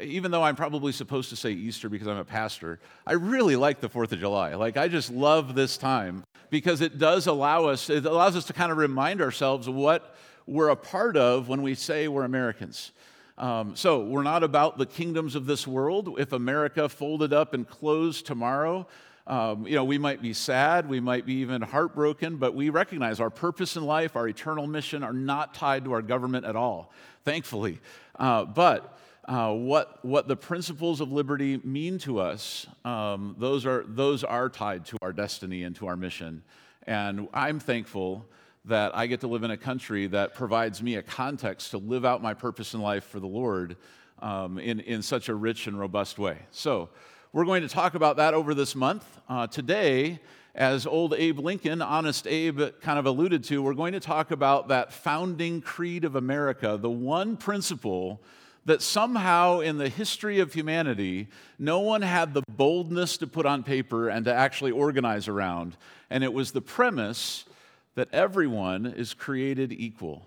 even 0.00 0.30
though 0.30 0.42
I'm 0.42 0.56
probably 0.56 0.92
supposed 0.92 1.30
to 1.30 1.36
say 1.36 1.50
Easter 1.50 1.88
because 1.88 2.06
I'm 2.06 2.16
a 2.16 2.24
pastor, 2.24 2.78
I 3.06 3.14
really 3.14 3.56
like 3.56 3.80
the 3.80 3.88
4th 3.88 4.12
of 4.12 4.20
July. 4.20 4.54
Like, 4.54 4.76
I 4.76 4.88
just 4.88 5.10
love 5.10 5.54
this 5.54 5.76
time 5.76 6.24
because 6.50 6.80
it 6.80 6.98
does 6.98 7.26
allow 7.26 7.66
us, 7.66 7.90
it 7.90 8.04
allows 8.04 8.36
us 8.36 8.44
to 8.46 8.52
kind 8.52 8.70
of 8.70 8.78
remind 8.78 9.20
ourselves 9.20 9.68
what 9.68 10.14
we're 10.46 10.68
a 10.68 10.76
part 10.76 11.16
of 11.16 11.48
when 11.48 11.62
we 11.62 11.74
say 11.74 12.08
we're 12.08 12.24
Americans. 12.24 12.92
Um, 13.38 13.76
so 13.76 14.04
we're 14.04 14.22
not 14.22 14.42
about 14.42 14.78
the 14.78 14.86
kingdoms 14.86 15.34
of 15.34 15.46
this 15.46 15.66
world. 15.66 16.16
If 16.18 16.32
America 16.32 16.88
folded 16.88 17.32
up 17.32 17.52
and 17.52 17.68
closed 17.68 18.26
tomorrow, 18.26 18.86
um, 19.26 19.66
you 19.66 19.74
know, 19.74 19.84
we 19.84 19.98
might 19.98 20.22
be 20.22 20.32
sad, 20.32 20.88
we 20.88 21.00
might 21.00 21.26
be 21.26 21.34
even 21.34 21.60
heartbroken, 21.60 22.36
but 22.36 22.54
we 22.54 22.70
recognize 22.70 23.18
our 23.18 23.28
purpose 23.28 23.76
in 23.76 23.84
life, 23.84 24.14
our 24.14 24.28
eternal 24.28 24.66
mission 24.68 25.02
are 25.02 25.12
not 25.12 25.52
tied 25.52 25.84
to 25.84 25.92
our 25.92 26.02
government 26.02 26.46
at 26.46 26.54
all, 26.54 26.92
thankfully. 27.24 27.80
Uh, 28.18 28.44
but 28.44 28.96
uh, 29.24 29.52
what, 29.52 30.02
what 30.04 30.28
the 30.28 30.36
principles 30.36 31.00
of 31.00 31.10
liberty 31.10 31.60
mean 31.64 31.98
to 31.98 32.20
us, 32.20 32.68
um, 32.84 33.34
those, 33.38 33.66
are, 33.66 33.84
those 33.88 34.22
are 34.22 34.48
tied 34.48 34.86
to 34.86 34.96
our 35.02 35.12
destiny 35.12 35.64
and 35.64 35.74
to 35.74 35.88
our 35.88 35.96
mission. 35.96 36.42
And 36.86 37.28
I'm 37.34 37.58
thankful 37.58 38.24
that 38.66 38.96
I 38.96 39.06
get 39.06 39.20
to 39.20 39.28
live 39.28 39.42
in 39.42 39.50
a 39.50 39.56
country 39.56 40.06
that 40.08 40.34
provides 40.34 40.82
me 40.82 40.96
a 40.96 41.02
context 41.02 41.70
to 41.70 41.78
live 41.78 42.04
out 42.04 42.22
my 42.22 42.34
purpose 42.34 42.74
in 42.74 42.80
life 42.80 43.04
for 43.04 43.20
the 43.20 43.26
Lord 43.26 43.76
um, 44.20 44.58
in, 44.58 44.80
in 44.80 45.02
such 45.02 45.28
a 45.28 45.34
rich 45.34 45.66
and 45.66 45.78
robust 45.78 46.18
way. 46.18 46.38
So, 46.50 46.90
we're 47.32 47.44
going 47.44 47.62
to 47.62 47.68
talk 47.68 47.94
about 47.94 48.16
that 48.16 48.32
over 48.32 48.54
this 48.54 48.74
month. 48.74 49.04
Uh, 49.28 49.46
today, 49.46 50.20
as 50.54 50.86
old 50.86 51.12
Abe 51.12 51.38
Lincoln, 51.38 51.82
honest 51.82 52.26
Abe, 52.26 52.62
kind 52.80 52.98
of 52.98 53.04
alluded 53.04 53.44
to, 53.44 53.62
we're 53.62 53.74
going 53.74 53.92
to 53.92 54.00
talk 54.00 54.30
about 54.30 54.68
that 54.68 54.90
founding 54.90 55.60
creed 55.60 56.04
of 56.04 56.16
America, 56.16 56.78
the 56.80 56.88
one 56.88 57.36
principle 57.36 58.22
that 58.64 58.80
somehow 58.80 59.60
in 59.60 59.76
the 59.76 59.88
history 59.88 60.40
of 60.40 60.52
humanity, 60.52 61.28
no 61.58 61.80
one 61.80 62.00
had 62.00 62.32
the 62.32 62.42
boldness 62.48 63.18
to 63.18 63.26
put 63.26 63.44
on 63.44 63.62
paper 63.62 64.08
and 64.08 64.24
to 64.24 64.32
actually 64.32 64.70
organize 64.70 65.28
around. 65.28 65.76
And 66.08 66.24
it 66.24 66.32
was 66.32 66.52
the 66.52 66.62
premise 66.62 67.44
that 67.96 68.08
everyone 68.12 68.86
is 68.86 69.12
created 69.12 69.72
equal. 69.72 70.26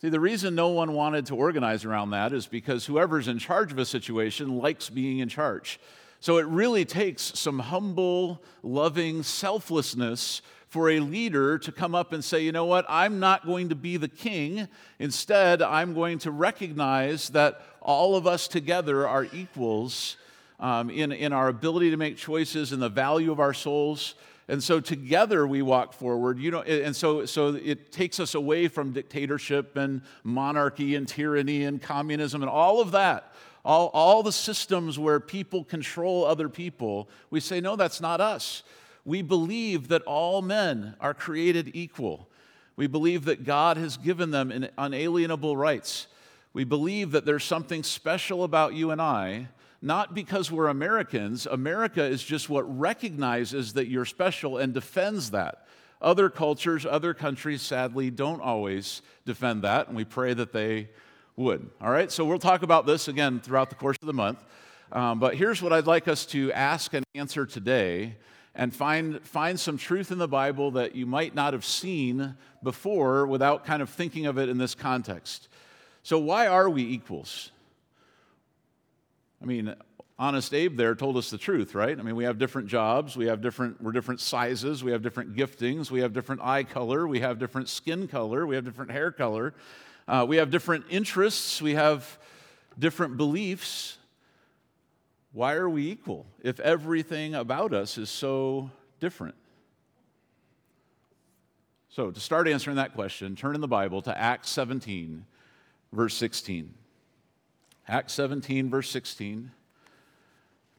See, 0.00 0.10
the 0.10 0.20
reason 0.20 0.54
no 0.54 0.68
one 0.68 0.92
wanted 0.92 1.26
to 1.26 1.34
organize 1.34 1.84
around 1.84 2.10
that 2.10 2.32
is 2.32 2.46
because 2.46 2.86
whoever's 2.86 3.28
in 3.28 3.38
charge 3.38 3.72
of 3.72 3.78
a 3.78 3.84
situation 3.84 4.58
likes 4.58 4.88
being 4.88 5.18
in 5.18 5.28
charge. 5.28 5.80
So 6.20 6.38
it 6.38 6.46
really 6.46 6.84
takes 6.84 7.22
some 7.38 7.58
humble, 7.58 8.42
loving 8.62 9.22
selflessness 9.22 10.42
for 10.68 10.90
a 10.90 11.00
leader 11.00 11.58
to 11.58 11.72
come 11.72 11.94
up 11.94 12.12
and 12.12 12.22
say, 12.22 12.40
you 12.40 12.52
know 12.52 12.66
what, 12.66 12.84
I'm 12.88 13.20
not 13.20 13.46
going 13.46 13.70
to 13.70 13.74
be 13.74 13.96
the 13.96 14.08
king. 14.08 14.68
Instead, 14.98 15.62
I'm 15.62 15.94
going 15.94 16.18
to 16.20 16.30
recognize 16.30 17.30
that 17.30 17.62
all 17.80 18.16
of 18.16 18.26
us 18.26 18.48
together 18.48 19.08
are 19.08 19.26
equals 19.32 20.16
um, 20.60 20.90
in, 20.90 21.12
in 21.12 21.32
our 21.32 21.48
ability 21.48 21.90
to 21.90 21.96
make 21.96 22.16
choices 22.16 22.72
and 22.72 22.82
the 22.82 22.88
value 22.88 23.32
of 23.32 23.40
our 23.40 23.54
souls. 23.54 24.14
And 24.48 24.62
so 24.62 24.78
together 24.80 25.46
we 25.46 25.62
walk 25.62 25.92
forward. 25.92 26.38
You 26.38 26.50
know, 26.52 26.62
and 26.62 26.94
so, 26.94 27.26
so 27.26 27.54
it 27.54 27.90
takes 27.90 28.20
us 28.20 28.34
away 28.34 28.68
from 28.68 28.92
dictatorship 28.92 29.76
and 29.76 30.02
monarchy 30.22 30.94
and 30.94 31.06
tyranny 31.06 31.64
and 31.64 31.82
communism 31.82 32.42
and 32.42 32.50
all 32.50 32.80
of 32.80 32.92
that. 32.92 33.32
All, 33.64 33.90
all 33.92 34.22
the 34.22 34.32
systems 34.32 34.96
where 34.96 35.18
people 35.18 35.64
control 35.64 36.24
other 36.24 36.48
people. 36.48 37.08
We 37.30 37.40
say, 37.40 37.60
no, 37.60 37.74
that's 37.74 38.00
not 38.00 38.20
us. 38.20 38.62
We 39.04 39.22
believe 39.22 39.88
that 39.88 40.02
all 40.02 40.40
men 40.40 40.94
are 41.00 41.14
created 41.14 41.72
equal. 41.74 42.28
We 42.76 42.86
believe 42.86 43.24
that 43.24 43.44
God 43.44 43.76
has 43.76 43.96
given 43.96 44.30
them 44.30 44.68
unalienable 44.78 45.56
rights. 45.56 46.06
We 46.52 46.64
believe 46.64 47.10
that 47.12 47.24
there's 47.24 47.44
something 47.44 47.82
special 47.82 48.44
about 48.44 48.74
you 48.74 48.90
and 48.90 49.00
I, 49.00 49.48
not 49.86 50.14
because 50.14 50.50
we're 50.50 50.66
Americans. 50.66 51.46
America 51.46 52.02
is 52.02 52.22
just 52.22 52.48
what 52.48 52.62
recognizes 52.76 53.74
that 53.74 53.86
you're 53.86 54.04
special 54.04 54.58
and 54.58 54.74
defends 54.74 55.30
that. 55.30 55.64
Other 56.02 56.28
cultures, 56.28 56.84
other 56.84 57.14
countries, 57.14 57.62
sadly, 57.62 58.10
don't 58.10 58.42
always 58.42 59.00
defend 59.24 59.62
that, 59.62 59.86
and 59.86 59.96
we 59.96 60.04
pray 60.04 60.34
that 60.34 60.52
they 60.52 60.88
would. 61.36 61.70
All 61.80 61.90
right, 61.90 62.10
so 62.10 62.24
we'll 62.24 62.40
talk 62.40 62.64
about 62.64 62.84
this 62.84 63.06
again 63.06 63.38
throughout 63.38 63.70
the 63.70 63.76
course 63.76 63.96
of 64.02 64.06
the 64.06 64.12
month. 64.12 64.44
Um, 64.90 65.20
but 65.20 65.36
here's 65.36 65.62
what 65.62 65.72
I'd 65.72 65.86
like 65.86 66.08
us 66.08 66.26
to 66.26 66.50
ask 66.52 66.92
and 66.92 67.04
answer 67.14 67.46
today 67.46 68.16
and 68.56 68.74
find, 68.74 69.22
find 69.22 69.58
some 69.58 69.78
truth 69.78 70.10
in 70.10 70.18
the 70.18 70.26
Bible 70.26 70.72
that 70.72 70.96
you 70.96 71.06
might 71.06 71.32
not 71.32 71.52
have 71.52 71.64
seen 71.64 72.34
before 72.60 73.24
without 73.24 73.64
kind 73.64 73.82
of 73.82 73.88
thinking 73.88 74.26
of 74.26 74.36
it 74.36 74.48
in 74.48 74.58
this 74.58 74.74
context. 74.74 75.48
So, 76.02 76.18
why 76.18 76.48
are 76.48 76.68
we 76.68 76.82
equals? 76.82 77.52
I 79.46 79.48
mean, 79.48 79.76
honest 80.18 80.52
Abe 80.52 80.76
there 80.76 80.96
told 80.96 81.16
us 81.16 81.30
the 81.30 81.38
truth, 81.38 81.76
right? 81.76 81.96
I 81.96 82.02
mean, 82.02 82.16
we 82.16 82.24
have 82.24 82.36
different 82.36 82.66
jobs, 82.66 83.16
we 83.16 83.26
have 83.26 83.40
different, 83.40 83.80
we're 83.80 83.92
different 83.92 84.20
sizes, 84.20 84.82
we 84.82 84.90
have 84.90 85.02
different 85.02 85.36
giftings, 85.36 85.88
we 85.88 86.00
have 86.00 86.12
different 86.12 86.40
eye 86.42 86.64
color, 86.64 87.06
we 87.06 87.20
have 87.20 87.38
different 87.38 87.68
skin 87.68 88.08
color, 88.08 88.44
we 88.44 88.56
have 88.56 88.64
different 88.64 88.90
hair 88.90 89.12
color, 89.12 89.54
uh, 90.08 90.26
we 90.28 90.38
have 90.38 90.50
different 90.50 90.84
interests, 90.90 91.62
we 91.62 91.74
have 91.74 92.18
different 92.76 93.16
beliefs. 93.16 93.98
Why 95.30 95.54
are 95.54 95.70
we 95.70 95.92
equal 95.92 96.26
if 96.42 96.58
everything 96.58 97.36
about 97.36 97.72
us 97.72 97.98
is 97.98 98.10
so 98.10 98.72
different? 98.98 99.36
So, 101.88 102.10
to 102.10 102.18
start 102.18 102.48
answering 102.48 102.78
that 102.78 102.94
question, 102.94 103.36
turn 103.36 103.54
in 103.54 103.60
the 103.60 103.68
Bible 103.68 104.02
to 104.02 104.18
Acts 104.18 104.50
17, 104.50 105.24
verse 105.92 106.16
16. 106.16 106.74
Acts 107.88 108.14
17, 108.14 108.68
verse 108.68 108.90
16. 108.90 109.52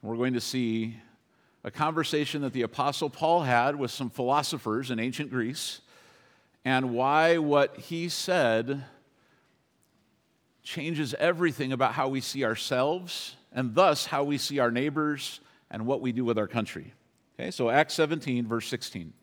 We're 0.02 0.16
going 0.16 0.34
to 0.34 0.42
see 0.42 0.96
a 1.64 1.70
conversation 1.70 2.42
that 2.42 2.52
the 2.52 2.62
Apostle 2.62 3.08
Paul 3.08 3.44
had 3.44 3.76
with 3.76 3.90
some 3.90 4.10
philosophers 4.10 4.90
in 4.90 5.00
ancient 5.00 5.30
Greece 5.30 5.80
and 6.66 6.92
why 6.92 7.38
what 7.38 7.78
he 7.78 8.10
said 8.10 8.84
changes 10.62 11.14
everything 11.14 11.72
about 11.72 11.94
how 11.94 12.08
we 12.08 12.20
see 12.20 12.44
ourselves 12.44 13.36
and 13.52 13.74
thus 13.74 14.04
how 14.04 14.22
we 14.22 14.36
see 14.36 14.58
our 14.58 14.70
neighbors 14.70 15.40
and 15.70 15.86
what 15.86 16.02
we 16.02 16.12
do 16.12 16.26
with 16.26 16.36
our 16.36 16.46
country. 16.46 16.92
Okay, 17.40 17.50
so 17.50 17.70
Acts 17.70 17.94
17, 17.94 18.46
verse 18.46 18.66
16. 18.68 19.14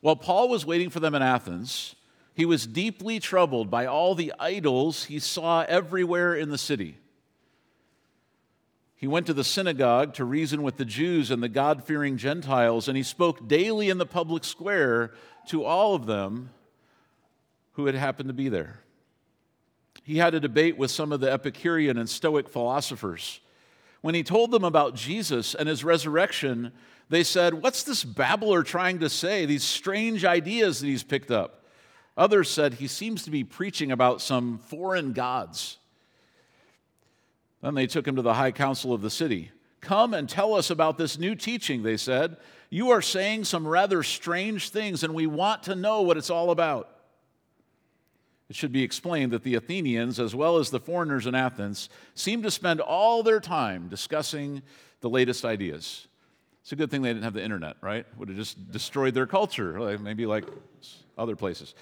While 0.00 0.14
Paul 0.14 0.48
was 0.48 0.64
waiting 0.64 0.90
for 0.90 1.00
them 1.00 1.16
in 1.16 1.22
Athens, 1.22 1.96
he 2.38 2.46
was 2.46 2.66
deeply 2.66 3.20
troubled 3.20 3.70
by 3.70 3.84
all 3.84 4.14
the 4.14 4.32
idols 4.38 5.04
he 5.04 5.18
saw 5.18 5.66
everywhere 5.68 6.34
in 6.34 6.48
the 6.48 6.56
city. 6.56 6.96
He 8.96 9.06
went 9.06 9.26
to 9.26 9.34
the 9.34 9.44
synagogue 9.44 10.14
to 10.14 10.24
reason 10.24 10.62
with 10.62 10.78
the 10.78 10.86
Jews 10.86 11.30
and 11.30 11.42
the 11.42 11.50
God 11.50 11.84
fearing 11.84 12.16
Gentiles, 12.16 12.88
and 12.88 12.96
he 12.96 13.02
spoke 13.02 13.46
daily 13.46 13.90
in 13.90 13.98
the 13.98 14.06
public 14.06 14.44
square 14.44 15.12
to 15.48 15.64
all 15.64 15.94
of 15.94 16.06
them 16.06 16.50
who 17.72 17.84
had 17.84 17.94
happened 17.94 18.28
to 18.28 18.34
be 18.34 18.48
there 18.48 18.80
he 20.08 20.16
had 20.16 20.32
a 20.32 20.40
debate 20.40 20.78
with 20.78 20.90
some 20.90 21.12
of 21.12 21.20
the 21.20 21.30
Epicurean 21.30 21.98
and 21.98 22.08
Stoic 22.08 22.48
philosophers. 22.48 23.40
When 24.00 24.14
he 24.14 24.22
told 24.22 24.50
them 24.50 24.64
about 24.64 24.94
Jesus 24.94 25.54
and 25.54 25.68
his 25.68 25.84
resurrection, 25.84 26.72
they 27.10 27.22
said, 27.22 27.52
What's 27.52 27.82
this 27.82 28.04
babbler 28.04 28.62
trying 28.62 29.00
to 29.00 29.10
say? 29.10 29.44
These 29.44 29.64
strange 29.64 30.24
ideas 30.24 30.80
that 30.80 30.86
he's 30.86 31.02
picked 31.02 31.30
up. 31.30 31.57
Others 32.18 32.50
said, 32.50 32.74
He 32.74 32.88
seems 32.88 33.22
to 33.22 33.30
be 33.30 33.44
preaching 33.44 33.92
about 33.92 34.20
some 34.20 34.58
foreign 34.58 35.12
gods. 35.12 35.78
Then 37.62 37.74
they 37.74 37.86
took 37.86 38.06
him 38.06 38.16
to 38.16 38.22
the 38.22 38.34
high 38.34 38.50
council 38.50 38.92
of 38.92 39.00
the 39.00 39.10
city. 39.10 39.52
Come 39.80 40.12
and 40.12 40.28
tell 40.28 40.54
us 40.54 40.68
about 40.68 40.98
this 40.98 41.16
new 41.16 41.36
teaching, 41.36 41.84
they 41.84 41.96
said. 41.96 42.36
You 42.70 42.90
are 42.90 43.00
saying 43.00 43.44
some 43.44 43.66
rather 43.66 44.02
strange 44.02 44.70
things, 44.70 45.04
and 45.04 45.14
we 45.14 45.28
want 45.28 45.62
to 45.64 45.76
know 45.76 46.02
what 46.02 46.16
it's 46.16 46.28
all 46.28 46.50
about. 46.50 46.90
It 48.50 48.56
should 48.56 48.72
be 48.72 48.82
explained 48.82 49.32
that 49.32 49.44
the 49.44 49.54
Athenians, 49.54 50.18
as 50.18 50.34
well 50.34 50.56
as 50.56 50.70
the 50.70 50.80
foreigners 50.80 51.26
in 51.26 51.34
Athens, 51.34 51.88
seemed 52.14 52.42
to 52.42 52.50
spend 52.50 52.80
all 52.80 53.22
their 53.22 53.40
time 53.40 53.88
discussing 53.88 54.62
the 55.00 55.10
latest 55.10 55.44
ideas. 55.44 56.08
It's 56.62 56.72
a 56.72 56.76
good 56.76 56.90
thing 56.90 57.02
they 57.02 57.10
didn't 57.10 57.24
have 57.24 57.34
the 57.34 57.44
internet, 57.44 57.76
right? 57.80 58.04
Would 58.18 58.28
have 58.28 58.36
just 58.36 58.72
destroyed 58.72 59.14
their 59.14 59.26
culture, 59.26 59.98
maybe 59.98 60.26
like 60.26 60.44
other 61.16 61.36
places. 61.36 61.74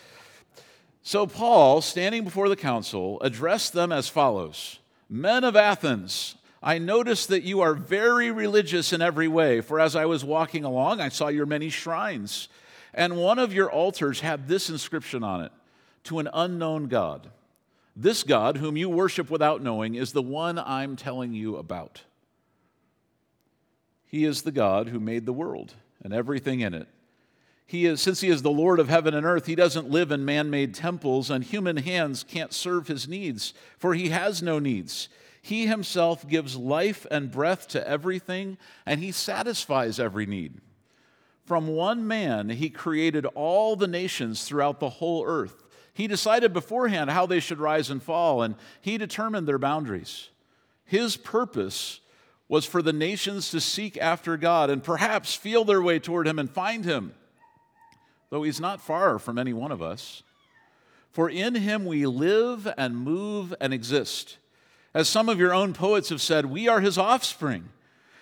So 1.06 1.24
Paul, 1.24 1.82
standing 1.82 2.24
before 2.24 2.48
the 2.48 2.56
council, 2.56 3.20
addressed 3.20 3.72
them 3.72 3.92
as 3.92 4.08
follows 4.08 4.80
Men 5.08 5.44
of 5.44 5.54
Athens, 5.54 6.34
I 6.60 6.78
notice 6.78 7.26
that 7.26 7.44
you 7.44 7.60
are 7.60 7.74
very 7.74 8.32
religious 8.32 8.92
in 8.92 9.00
every 9.00 9.28
way, 9.28 9.60
for 9.60 9.78
as 9.78 9.94
I 9.94 10.06
was 10.06 10.24
walking 10.24 10.64
along, 10.64 11.00
I 11.00 11.10
saw 11.10 11.28
your 11.28 11.46
many 11.46 11.68
shrines, 11.68 12.48
and 12.92 13.16
one 13.16 13.38
of 13.38 13.54
your 13.54 13.70
altars 13.70 14.18
had 14.18 14.48
this 14.48 14.68
inscription 14.68 15.22
on 15.22 15.44
it 15.44 15.52
to 16.02 16.18
an 16.18 16.28
unknown 16.34 16.88
God. 16.88 17.30
This 17.94 18.24
God, 18.24 18.56
whom 18.56 18.76
you 18.76 18.88
worship 18.88 19.30
without 19.30 19.62
knowing, 19.62 19.94
is 19.94 20.10
the 20.10 20.22
one 20.22 20.58
I'm 20.58 20.96
telling 20.96 21.34
you 21.34 21.56
about. 21.56 22.02
He 24.06 24.24
is 24.24 24.42
the 24.42 24.50
God 24.50 24.88
who 24.88 24.98
made 24.98 25.24
the 25.24 25.32
world 25.32 25.74
and 26.02 26.12
everything 26.12 26.58
in 26.58 26.74
it. 26.74 26.88
He 27.66 27.84
is, 27.84 28.00
since 28.00 28.20
he 28.20 28.28
is 28.28 28.42
the 28.42 28.50
Lord 28.50 28.78
of 28.78 28.88
heaven 28.88 29.12
and 29.12 29.26
earth, 29.26 29.46
he 29.46 29.56
doesn't 29.56 29.90
live 29.90 30.12
in 30.12 30.24
man 30.24 30.50
made 30.50 30.72
temples, 30.72 31.30
and 31.30 31.42
human 31.42 31.78
hands 31.78 32.22
can't 32.22 32.52
serve 32.52 32.86
his 32.86 33.08
needs, 33.08 33.54
for 33.76 33.94
he 33.94 34.10
has 34.10 34.40
no 34.40 34.60
needs. 34.60 35.08
He 35.42 35.66
himself 35.66 36.28
gives 36.28 36.56
life 36.56 37.06
and 37.10 37.30
breath 37.30 37.66
to 37.68 37.88
everything, 37.88 38.56
and 38.84 39.00
he 39.00 39.10
satisfies 39.10 39.98
every 39.98 40.26
need. 40.26 40.60
From 41.44 41.68
one 41.68 42.06
man, 42.06 42.50
he 42.50 42.70
created 42.70 43.26
all 43.34 43.76
the 43.76 43.86
nations 43.88 44.44
throughout 44.44 44.80
the 44.80 44.88
whole 44.88 45.24
earth. 45.24 45.64
He 45.92 46.06
decided 46.06 46.52
beforehand 46.52 47.10
how 47.10 47.26
they 47.26 47.40
should 47.40 47.58
rise 47.58 47.90
and 47.90 48.02
fall, 48.02 48.42
and 48.42 48.56
he 48.80 48.98
determined 48.98 49.46
their 49.48 49.58
boundaries. 49.58 50.30
His 50.84 51.16
purpose 51.16 52.00
was 52.48 52.64
for 52.64 52.82
the 52.82 52.92
nations 52.92 53.50
to 53.50 53.60
seek 53.60 53.96
after 53.96 54.36
God 54.36 54.70
and 54.70 54.84
perhaps 54.84 55.34
feel 55.34 55.64
their 55.64 55.82
way 55.82 55.98
toward 55.98 56.28
him 56.28 56.38
and 56.38 56.50
find 56.50 56.84
him, 56.84 57.14
though 58.30 58.42
he's 58.42 58.60
not 58.60 58.80
far 58.80 59.18
from 59.18 59.38
any 59.38 59.52
one 59.52 59.72
of 59.72 59.82
us. 59.82 60.22
For 61.10 61.30
in 61.30 61.54
him 61.54 61.86
we 61.86 62.06
live 62.06 62.72
and 62.76 62.96
move 62.96 63.54
and 63.60 63.72
exist. 63.72 64.38
As 64.92 65.08
some 65.08 65.28
of 65.28 65.38
your 65.38 65.54
own 65.54 65.72
poets 65.72 66.08
have 66.08 66.20
said, 66.20 66.46
we 66.46 66.68
are 66.68 66.80
his 66.80 66.98
offspring. 66.98 67.68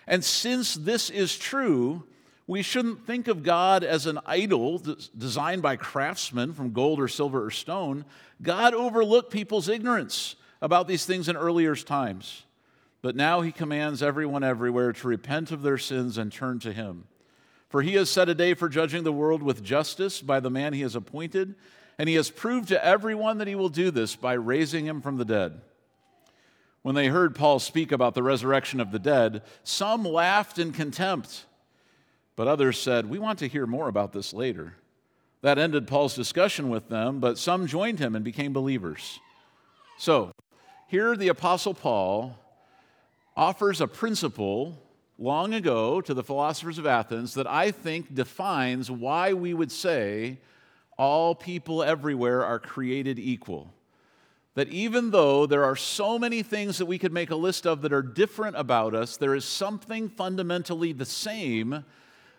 And 0.06 0.24
since 0.24 0.74
this 0.74 1.10
is 1.10 1.36
true, 1.36 2.04
we 2.46 2.62
shouldn't 2.62 3.06
think 3.06 3.26
of 3.26 3.42
God 3.42 3.84
as 3.84 4.06
an 4.06 4.18
idol 4.26 4.82
designed 5.16 5.62
by 5.62 5.76
craftsmen 5.76 6.52
from 6.52 6.72
gold 6.72 7.00
or 7.00 7.08
silver 7.08 7.44
or 7.44 7.50
stone. 7.50 8.04
God 8.42 8.74
overlooked 8.74 9.32
people's 9.32 9.68
ignorance 9.68 10.36
about 10.60 10.86
these 10.86 11.06
things 11.06 11.28
in 11.28 11.36
earlier 11.36 11.74
times. 11.74 12.42
But 13.02 13.16
now 13.16 13.40
he 13.40 13.52
commands 13.52 14.02
everyone 14.02 14.44
everywhere 14.44 14.92
to 14.92 15.08
repent 15.08 15.52
of 15.52 15.62
their 15.62 15.78
sins 15.78 16.16
and 16.18 16.32
turn 16.32 16.58
to 16.60 16.72
him. 16.72 17.04
For 17.74 17.82
he 17.82 17.94
has 17.94 18.08
set 18.08 18.28
a 18.28 18.36
day 18.36 18.54
for 18.54 18.68
judging 18.68 19.02
the 19.02 19.10
world 19.10 19.42
with 19.42 19.64
justice 19.64 20.22
by 20.22 20.38
the 20.38 20.48
man 20.48 20.74
he 20.74 20.82
has 20.82 20.94
appointed, 20.94 21.56
and 21.98 22.08
he 22.08 22.14
has 22.14 22.30
proved 22.30 22.68
to 22.68 22.84
everyone 22.84 23.38
that 23.38 23.48
he 23.48 23.56
will 23.56 23.68
do 23.68 23.90
this 23.90 24.14
by 24.14 24.34
raising 24.34 24.86
him 24.86 25.00
from 25.00 25.16
the 25.16 25.24
dead. 25.24 25.60
When 26.82 26.94
they 26.94 27.08
heard 27.08 27.34
Paul 27.34 27.58
speak 27.58 27.90
about 27.90 28.14
the 28.14 28.22
resurrection 28.22 28.78
of 28.78 28.92
the 28.92 29.00
dead, 29.00 29.42
some 29.64 30.04
laughed 30.04 30.60
in 30.60 30.70
contempt. 30.70 31.46
But 32.36 32.46
others 32.46 32.78
said, 32.78 33.10
We 33.10 33.18
want 33.18 33.40
to 33.40 33.48
hear 33.48 33.66
more 33.66 33.88
about 33.88 34.12
this 34.12 34.32
later. 34.32 34.76
That 35.40 35.58
ended 35.58 35.88
Paul's 35.88 36.14
discussion 36.14 36.68
with 36.70 36.88
them, 36.88 37.18
but 37.18 37.38
some 37.38 37.66
joined 37.66 37.98
him 37.98 38.14
and 38.14 38.24
became 38.24 38.52
believers. 38.52 39.18
So, 39.98 40.30
here 40.86 41.16
the 41.16 41.26
Apostle 41.26 41.74
Paul 41.74 42.38
offers 43.36 43.80
a 43.80 43.88
principle 43.88 44.78
long 45.18 45.54
ago 45.54 46.00
to 46.00 46.14
the 46.14 46.24
philosophers 46.24 46.78
of 46.78 46.86
Athens 46.86 47.34
that 47.34 47.46
I 47.46 47.70
think 47.70 48.14
defines 48.14 48.90
why 48.90 49.32
we 49.32 49.54
would 49.54 49.70
say 49.70 50.38
all 50.98 51.34
people 51.34 51.82
everywhere 51.82 52.44
are 52.44 52.58
created 52.58 53.18
equal. 53.18 53.72
That 54.54 54.68
even 54.68 55.10
though 55.10 55.46
there 55.46 55.64
are 55.64 55.76
so 55.76 56.18
many 56.18 56.42
things 56.42 56.78
that 56.78 56.86
we 56.86 56.98
could 56.98 57.12
make 57.12 57.30
a 57.30 57.36
list 57.36 57.66
of 57.66 57.82
that 57.82 57.92
are 57.92 58.02
different 58.02 58.56
about 58.56 58.94
us, 58.94 59.16
there 59.16 59.34
is 59.34 59.44
something 59.44 60.08
fundamentally 60.08 60.92
the 60.92 61.04
same 61.04 61.84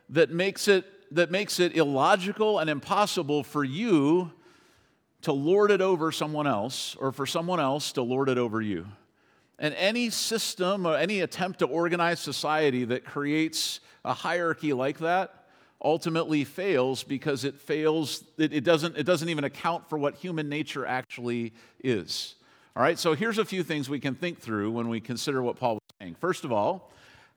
that 0.09 0.31
makes 0.31 0.67
it, 0.67 0.85
that 1.13 1.31
makes 1.31 1.59
it 1.59 1.75
illogical 1.75 2.59
and 2.59 2.69
impossible 2.69 3.43
for 3.43 3.63
you 3.63 4.31
to 5.23 5.33
lord 5.33 5.71
it 5.71 5.81
over 5.81 6.11
someone 6.11 6.47
else 6.47 6.95
or 6.97 7.11
for 7.11 7.25
someone 7.25 7.59
else 7.59 7.91
to 7.93 8.01
lord 8.01 8.29
it 8.29 8.37
over 8.37 8.61
you. 8.61 8.85
And 9.57 9.73
any 9.75 10.09
system 10.09 10.85
or 10.85 10.95
any 10.95 11.21
attempt 11.21 11.59
to 11.59 11.65
organize 11.65 12.19
society 12.19 12.83
that 12.85 13.05
creates 13.05 13.79
a 14.03 14.13
hierarchy 14.13 14.73
like 14.73 14.99
that 14.99 15.45
ultimately 15.81 16.43
fails 16.43 17.03
because 17.03 17.45
it 17.45 17.55
fails, 17.55 18.23
it, 18.37 18.53
it, 18.53 18.63
doesn't, 18.63 18.97
it 18.97 19.03
doesn't 19.03 19.29
even 19.29 19.43
account 19.43 19.87
for 19.87 19.97
what 19.97 20.15
human 20.15 20.49
nature 20.49 20.85
actually 20.85 21.53
is. 21.83 22.35
All 22.75 22.83
right, 22.83 22.97
so 22.97 23.13
here's 23.13 23.37
a 23.37 23.45
few 23.45 23.63
things 23.63 23.89
we 23.89 23.99
can 23.99 24.15
think 24.15 24.39
through 24.39 24.71
when 24.71 24.89
we 24.89 24.99
consider 24.99 25.41
what 25.41 25.57
Paul 25.57 25.75
was 25.75 25.81
saying. 26.01 26.15
First 26.19 26.43
of 26.43 26.51
all, 26.51 26.91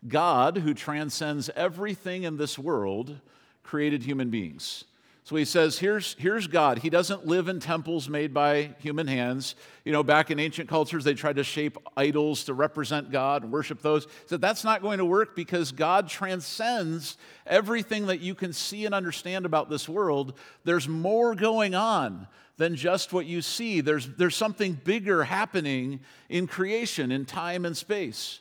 God, 0.07 0.59
who 0.59 0.75
transcends 0.75 1.51
everything 1.55 2.23
in 2.23 2.37
this 2.37 2.59
world, 2.59 3.21
created 3.63 4.03
human 4.03 4.31
beings. 4.31 4.85
So 5.29 5.37
he 5.37 5.45
says, 5.45 5.79
here's, 5.79 6.17
here's 6.19 6.47
God. 6.47 6.79
He 6.79 6.89
doesn't 6.89 7.27
live 7.27 7.49
in 7.49 7.61
temples 7.61 8.09
made 8.09 8.33
by 8.33 8.71
human 8.79 9.07
hands. 9.07 9.57
You 9.85 9.93
know, 9.93 10.03
back 10.03 10.31
in 10.31 10.41
ancient 10.41 10.71
cultures, 10.71 11.05
they 11.05 11.13
tried 11.13 11.37
to 11.37 11.45
shape 11.45 11.77
idols 11.99 12.45
to 12.45 12.55
represent 12.55 13.11
God 13.11 13.43
and 13.43 13.53
worship 13.53 13.83
those. 13.83 14.07
Said, 14.25 14.41
that's 14.41 14.65
not 14.65 14.81
going 14.81 14.97
to 14.97 15.05
work 15.05 15.37
because 15.37 15.71
God 15.71 16.09
transcends 16.09 17.19
everything 17.47 18.07
that 18.07 18.21
you 18.21 18.35
can 18.35 18.55
see 18.55 18.87
and 18.87 18.95
understand 18.95 19.45
about 19.45 19.69
this 19.69 19.87
world. 19.87 20.33
There's 20.65 20.89
more 20.89 21.35
going 21.35 21.75
on 21.75 22.27
than 22.57 22.75
just 22.75 23.13
what 23.13 23.27
you 23.27 23.43
see, 23.43 23.83
there's, 23.83 24.09
there's 24.17 24.35
something 24.35 24.81
bigger 24.83 25.25
happening 25.25 26.01
in 26.31 26.47
creation, 26.47 27.13
in 27.13 27.27
time 27.27 27.67
and 27.67 27.77
space. 27.77 28.41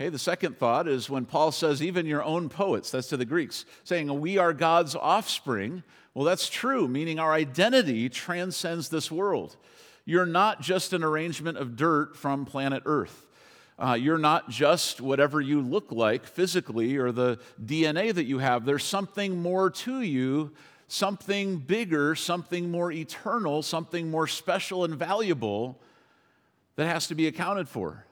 Okay, 0.00 0.08
the 0.08 0.18
second 0.18 0.56
thought 0.56 0.88
is 0.88 1.10
when 1.10 1.26
Paul 1.26 1.52
says, 1.52 1.82
even 1.82 2.06
your 2.06 2.22
own 2.22 2.48
poets, 2.48 2.90
that's 2.90 3.08
to 3.08 3.18
the 3.18 3.26
Greeks, 3.26 3.66
saying, 3.84 4.18
we 4.18 4.38
are 4.38 4.54
God's 4.54 4.94
offspring. 4.94 5.82
Well, 6.14 6.24
that's 6.24 6.48
true, 6.48 6.88
meaning 6.88 7.18
our 7.18 7.34
identity 7.34 8.08
transcends 8.08 8.88
this 8.88 9.10
world. 9.10 9.58
You're 10.06 10.24
not 10.24 10.62
just 10.62 10.94
an 10.94 11.04
arrangement 11.04 11.58
of 11.58 11.76
dirt 11.76 12.16
from 12.16 12.46
planet 12.46 12.82
Earth. 12.86 13.26
Uh, 13.78 13.92
you're 13.92 14.16
not 14.16 14.48
just 14.48 15.02
whatever 15.02 15.38
you 15.38 15.60
look 15.60 15.92
like 15.92 16.24
physically 16.24 16.96
or 16.96 17.12
the 17.12 17.38
DNA 17.62 18.14
that 18.14 18.24
you 18.24 18.38
have. 18.38 18.64
There's 18.64 18.84
something 18.84 19.42
more 19.42 19.68
to 19.68 20.00
you, 20.00 20.52
something 20.88 21.58
bigger, 21.58 22.14
something 22.14 22.70
more 22.70 22.90
eternal, 22.90 23.60
something 23.60 24.10
more 24.10 24.26
special 24.26 24.82
and 24.82 24.94
valuable 24.94 25.78
that 26.76 26.86
has 26.86 27.06
to 27.08 27.14
be 27.14 27.26
accounted 27.26 27.68
for. 27.68 28.06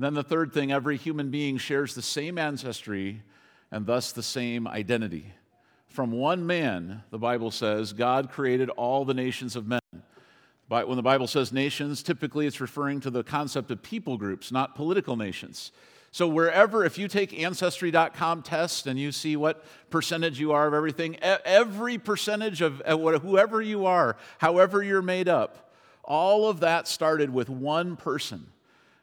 And 0.00 0.06
then 0.06 0.14
the 0.14 0.22
third 0.22 0.54
thing 0.54 0.72
every 0.72 0.96
human 0.96 1.28
being 1.28 1.58
shares 1.58 1.94
the 1.94 2.00
same 2.00 2.38
ancestry 2.38 3.22
and 3.70 3.84
thus 3.84 4.12
the 4.12 4.22
same 4.22 4.66
identity. 4.66 5.34
From 5.88 6.10
one 6.10 6.46
man, 6.46 7.02
the 7.10 7.18
Bible 7.18 7.50
says, 7.50 7.92
God 7.92 8.30
created 8.30 8.70
all 8.70 9.04
the 9.04 9.12
nations 9.12 9.56
of 9.56 9.66
men. 9.66 9.80
But 10.70 10.88
when 10.88 10.96
the 10.96 11.02
Bible 11.02 11.26
says 11.26 11.52
nations, 11.52 12.02
typically 12.02 12.46
it's 12.46 12.62
referring 12.62 13.00
to 13.00 13.10
the 13.10 13.22
concept 13.22 13.70
of 13.70 13.82
people 13.82 14.16
groups, 14.16 14.50
not 14.50 14.74
political 14.74 15.18
nations. 15.18 15.70
So, 16.12 16.26
wherever, 16.26 16.82
if 16.82 16.96
you 16.96 17.06
take 17.06 17.38
Ancestry.com 17.38 18.40
test 18.40 18.86
and 18.86 18.98
you 18.98 19.12
see 19.12 19.36
what 19.36 19.62
percentage 19.90 20.40
you 20.40 20.52
are 20.52 20.66
of 20.66 20.72
everything, 20.72 21.18
every 21.22 21.98
percentage 21.98 22.62
of 22.62 22.80
whoever 22.86 23.60
you 23.60 23.84
are, 23.84 24.16
however 24.38 24.82
you're 24.82 25.02
made 25.02 25.28
up, 25.28 25.74
all 26.02 26.48
of 26.48 26.60
that 26.60 26.88
started 26.88 27.28
with 27.34 27.50
one 27.50 27.96
person 27.96 28.46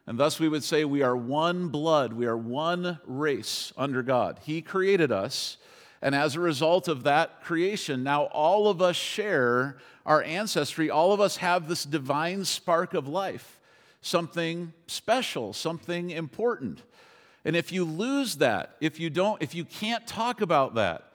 and 0.08 0.18
thus 0.18 0.40
we 0.40 0.48
would 0.48 0.64
say 0.64 0.86
we 0.86 1.02
are 1.02 1.14
one 1.14 1.68
blood, 1.68 2.14
we 2.14 2.24
are 2.24 2.36
one 2.36 2.98
race 3.04 3.74
under 3.76 4.02
God. 4.02 4.40
He 4.42 4.62
created 4.62 5.12
us. 5.12 5.58
And 6.00 6.14
as 6.14 6.34
a 6.34 6.40
result 6.40 6.88
of 6.88 7.02
that 7.02 7.42
creation, 7.42 8.04
now 8.04 8.22
all 8.24 8.68
of 8.68 8.80
us 8.80 8.96
share 8.96 9.76
our 10.06 10.22
ancestry. 10.22 10.88
All 10.88 11.12
of 11.12 11.20
us 11.20 11.36
have 11.36 11.68
this 11.68 11.84
divine 11.84 12.46
spark 12.46 12.94
of 12.94 13.06
life, 13.06 13.60
something 14.00 14.72
special, 14.86 15.52
something 15.52 16.08
important. 16.08 16.80
And 17.44 17.54
if 17.54 17.70
you 17.70 17.84
lose 17.84 18.36
that, 18.36 18.76
if 18.80 18.98
you 18.98 19.10
don't, 19.10 19.42
if 19.42 19.54
you 19.54 19.66
can't 19.66 20.06
talk 20.06 20.40
about 20.40 20.76
that, 20.76 21.12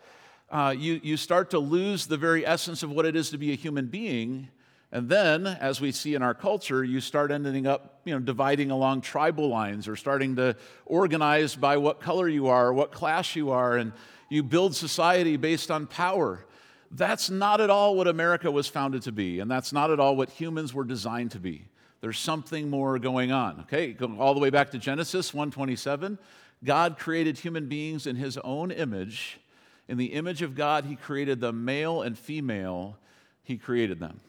uh, 0.52 0.76
you, 0.78 1.02
you 1.02 1.18
start 1.18 1.50
to 1.50 1.58
lose 1.58 2.06
the 2.06 2.18
very 2.18 2.46
essence 2.46 2.84
of 2.84 2.92
what 2.92 3.08
it 3.08 3.16
is 3.16 3.32
to 3.32 3.40
be 3.40 3.52
a 3.54 3.56
human 3.56 3.88
being 3.88 4.50
and 4.94 5.10
then, 5.10 5.48
as 5.48 5.82
we 5.82 5.92
see 5.92 6.14
in 6.14 6.22
our 6.22 6.36
culture, 6.36 6.84
you 6.84 7.02
start 7.02 7.32
ending 7.32 7.66
up, 7.66 8.02
you 8.06 8.14
know, 8.14 8.20
dividing 8.20 8.70
along 8.70 9.02
tribal 9.02 9.48
lines 9.50 9.88
or 9.88 9.96
starting 9.96 10.36
to 10.36 10.56
organize 10.86 11.56
by 11.56 11.78
what 11.78 12.00
color 12.00 12.28
you 12.28 12.46
are, 12.46 12.72
what 12.72 12.92
class 12.92 13.36
you 13.36 13.50
are, 13.50 13.76
and 13.76 13.92
you 14.30 14.44
build 14.44 14.76
society 14.76 15.36
based 15.36 15.72
on 15.72 15.88
power. 15.88 16.46
That's 16.92 17.32
not 17.32 17.60
at 17.60 17.72
all 17.72 17.96
what 17.96 18.08
America 18.08 18.52
was 18.52 18.68
founded 18.68 19.02
to 19.02 19.12
be, 19.12 19.40
and 19.40 19.50
that's 19.50 19.74
not 19.74 19.90
at 19.90 20.00
all 20.00 20.16
what 20.16 20.30
humans 20.30 20.76
were 20.76 20.84
designed 20.84 21.32
to 21.32 21.40
be. 21.40 21.66
There's 22.02 22.20
something 22.20 22.70
more 22.70 23.00
going 23.00 23.32
on. 23.32 23.62
Okay, 23.62 23.94
going 23.94 24.20
all 24.20 24.36
the 24.36 24.40
way 24.40 24.52
back 24.52 24.70
to 24.72 24.78
Genesis 24.78 25.32
1:27, 25.32 26.20
God 26.64 27.00
created 27.00 27.40
human 27.40 27.68
beings 27.68 28.06
in 28.06 28.16
his 28.16 28.38
own 28.38 28.70
image. 28.70 29.40
In 29.88 29.98
the 29.98 30.14
image 30.14 30.44
of 30.44 30.54
God, 30.54 30.86
he 30.86 30.96
created 30.96 31.42
them 31.42 31.66
male 31.66 32.04
and 32.04 32.16
female. 32.16 33.00
He 33.42 33.58
created 33.58 34.00
them. 34.00 34.20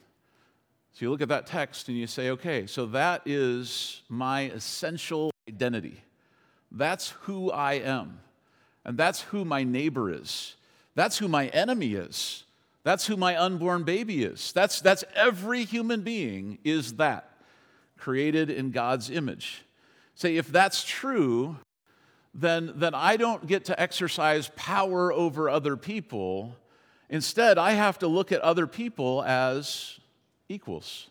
So 0.95 1.05
you 1.05 1.11
look 1.11 1.23
at 1.23 1.29
that 1.29 1.49
text 1.49 1.89
and 1.89 1.99
you 1.99 2.07
say, 2.07 2.31
okay, 2.31 2.67
so 2.67 2.87
that 2.87 3.23
is 3.27 4.03
my 4.09 4.43
essential 4.43 5.33
identity. 5.49 6.05
That's 6.71 7.11
who 7.23 7.51
I 7.51 7.75
am. 7.75 8.21
And 8.85 8.97
that's 8.97 9.23
who 9.23 9.45
my 9.45 9.65
neighbor 9.65 10.09
is. 10.09 10.55
That's 10.95 11.19
who 11.19 11.27
my 11.27 11.49
enemy 11.49 11.95
is. 11.95 12.45
That's 12.85 13.07
who 13.07 13.17
my 13.17 13.37
unborn 13.37 13.83
baby 13.83 14.23
is. 14.23 14.53
That's, 14.53 14.81
that's 14.81 15.03
every 15.17 15.65
human 15.65 16.03
being 16.03 16.59
is 16.63 16.95
that, 16.95 17.29
created 17.99 18.49
in 18.49 18.71
God's 18.71 19.11
image. 19.11 19.65
Say, 20.15 20.37
if 20.37 20.47
that's 20.53 20.85
true, 20.85 21.57
then, 22.35 22.73
then 22.77 22.95
I 22.95 23.17
don't 23.17 23.49
get 23.49 23.65
to 23.65 23.81
exercise 23.81 24.49
power 24.55 25.13
over 25.13 25.51
other 25.51 25.77
people. 25.77 26.55
Instead, 27.11 27.59
I 27.59 27.73
have 27.73 27.99
to 27.99 28.07
look 28.07 28.31
at 28.31 28.41
other 28.43 28.69
people 28.69 29.25
as 29.25 29.99
equals. 30.49 31.09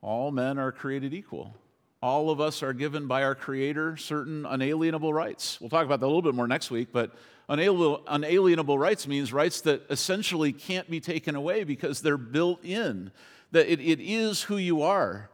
All 0.00 0.30
men 0.30 0.58
are 0.58 0.72
created 0.72 1.12
equal. 1.12 1.54
All 2.00 2.30
of 2.30 2.40
us 2.40 2.62
are 2.62 2.72
given 2.72 3.08
by 3.08 3.24
our 3.24 3.34
Creator 3.34 3.96
certain 3.96 4.46
unalienable 4.46 5.12
rights. 5.12 5.60
We'll 5.60 5.70
talk 5.70 5.84
about 5.84 5.98
that 6.00 6.06
a 6.06 6.08
little 6.08 6.22
bit 6.22 6.34
more 6.34 6.46
next 6.46 6.70
week, 6.70 6.88
but 6.92 7.12
unalienable 7.48 8.78
rights 8.78 9.08
means 9.08 9.32
rights 9.32 9.62
that 9.62 9.82
essentially 9.90 10.52
can't 10.52 10.88
be 10.88 11.00
taken 11.00 11.34
away 11.34 11.64
because 11.64 12.00
they're 12.00 12.16
built 12.16 12.64
in, 12.64 13.10
that 13.50 13.66
it, 13.66 13.80
it 13.80 14.00
is 14.00 14.42
who 14.42 14.58
you 14.58 14.82
are. 14.82 15.30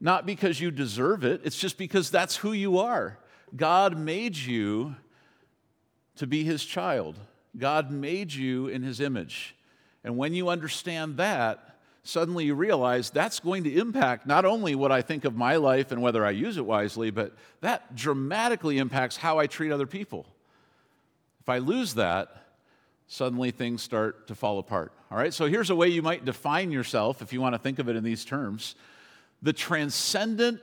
Not 0.00 0.24
because 0.24 0.60
you 0.60 0.70
deserve 0.70 1.24
it, 1.24 1.42
it's 1.44 1.58
just 1.58 1.76
because 1.76 2.10
that's 2.10 2.36
who 2.36 2.52
you 2.52 2.78
are. 2.78 3.18
God 3.54 3.98
made 3.98 4.36
you 4.36 4.94
to 6.16 6.26
be 6.26 6.44
His 6.44 6.64
child, 6.64 7.18
God 7.56 7.90
made 7.90 8.32
you 8.32 8.68
in 8.68 8.82
His 8.82 9.00
image. 9.00 9.56
And 10.04 10.16
when 10.16 10.32
you 10.32 10.48
understand 10.48 11.16
that, 11.18 11.67
suddenly 12.08 12.46
you 12.46 12.54
realize 12.54 13.10
that's 13.10 13.38
going 13.38 13.64
to 13.64 13.78
impact 13.78 14.26
not 14.26 14.46
only 14.46 14.74
what 14.74 14.90
I 14.90 15.02
think 15.02 15.26
of 15.26 15.36
my 15.36 15.56
life 15.56 15.92
and 15.92 16.00
whether 16.00 16.24
I 16.24 16.30
use 16.30 16.56
it 16.56 16.64
wisely, 16.64 17.10
but 17.10 17.34
that 17.60 17.94
dramatically 17.94 18.78
impacts 18.78 19.18
how 19.18 19.38
I 19.38 19.46
treat 19.46 19.70
other 19.70 19.86
people. 19.86 20.24
If 21.40 21.50
I 21.50 21.58
lose 21.58 21.94
that, 21.94 22.30
suddenly 23.08 23.50
things 23.50 23.82
start 23.82 24.26
to 24.28 24.34
fall 24.34 24.58
apart. 24.58 24.92
All 25.10 25.18
right, 25.18 25.34
so 25.34 25.46
here's 25.46 25.68
a 25.68 25.76
way 25.76 25.88
you 25.88 26.00
might 26.00 26.24
define 26.24 26.72
yourself 26.72 27.20
if 27.20 27.34
you 27.34 27.42
want 27.42 27.54
to 27.54 27.58
think 27.58 27.78
of 27.78 27.90
it 27.90 27.96
in 27.96 28.04
these 28.04 28.24
terms. 28.24 28.74
The 29.42 29.52
transcendent 29.52 30.60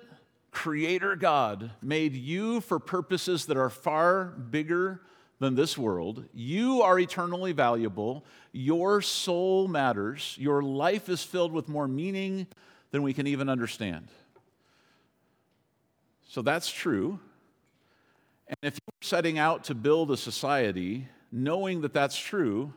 creator 0.49 1.15
God 1.15 1.69
made 1.79 2.15
you 2.15 2.60
for 2.60 2.79
purposes 2.79 3.45
that 3.45 3.58
are 3.58 3.69
far 3.69 4.25
bigger 4.25 5.01
than 5.39 5.56
this 5.56 5.78
world. 5.78 6.26
You 6.34 6.82
are 6.82 7.00
eternally 7.00 7.52
valuable. 7.52 8.26
Your 8.52 9.02
soul 9.02 9.67
matters. 9.67 10.36
Your 10.39 10.62
life 10.62 11.10
is 11.10 11.24
filled 11.24 11.52
with 11.52 11.67
more 11.67 11.88
meaning 11.88 12.48
than 12.91 13.04
we 13.04 13.13
can 13.13 13.28
even 13.28 13.50
understand. 13.50 14.08
So 16.28 16.41
that's 16.41 16.69
true. 16.71 17.19
And 18.48 18.58
if 18.62 18.74
you're 18.74 19.08
setting 19.08 19.38
out 19.38 19.65
to 19.65 19.76
build 19.76 20.12
a 20.12 20.17
society 20.17 21.08
knowing 21.32 21.82
that 21.82 21.93
that's 21.93 22.17
true, 22.17 22.74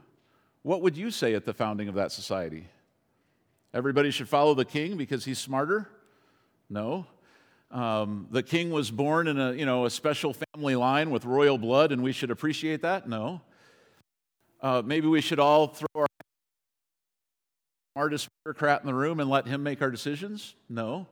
what 0.62 0.82
would 0.82 0.96
you 0.96 1.10
say 1.10 1.34
at 1.34 1.44
the 1.44 1.52
founding 1.54 1.88
of 1.88 1.94
that 1.94 2.10
society? 2.12 2.66
Everybody 3.72 4.10
should 4.10 4.28
follow 4.28 4.54
the 4.54 4.64
king 4.64 4.96
because 4.96 5.24
he's 5.24 5.38
smarter? 5.38 5.88
No. 6.68 7.06
Um, 7.70 8.28
the 8.30 8.42
king 8.42 8.70
was 8.70 8.90
born 8.90 9.28
in 9.28 9.38
a, 9.38 9.52
you 9.52 9.66
know, 9.66 9.84
a 9.84 9.90
special 9.90 10.34
family 10.34 10.76
line 10.76 11.10
with 11.10 11.24
royal 11.24 11.58
blood, 11.58 11.92
and 11.92 12.02
we 12.02 12.12
should 12.12 12.30
appreciate 12.30 12.82
that? 12.82 13.08
No. 13.08 13.42
Uh, 14.60 14.82
maybe 14.84 15.06
we 15.06 15.20
should 15.20 15.38
all 15.38 15.68
throw 15.68 15.86
our 15.94 16.06
smartest 17.94 18.28
bureaucrat 18.44 18.80
in 18.80 18.86
the 18.86 18.94
room 18.94 19.20
and 19.20 19.28
let 19.28 19.46
him 19.46 19.62
make 19.62 19.82
our 19.82 19.90
decisions? 19.90 20.54
No. 20.68 21.06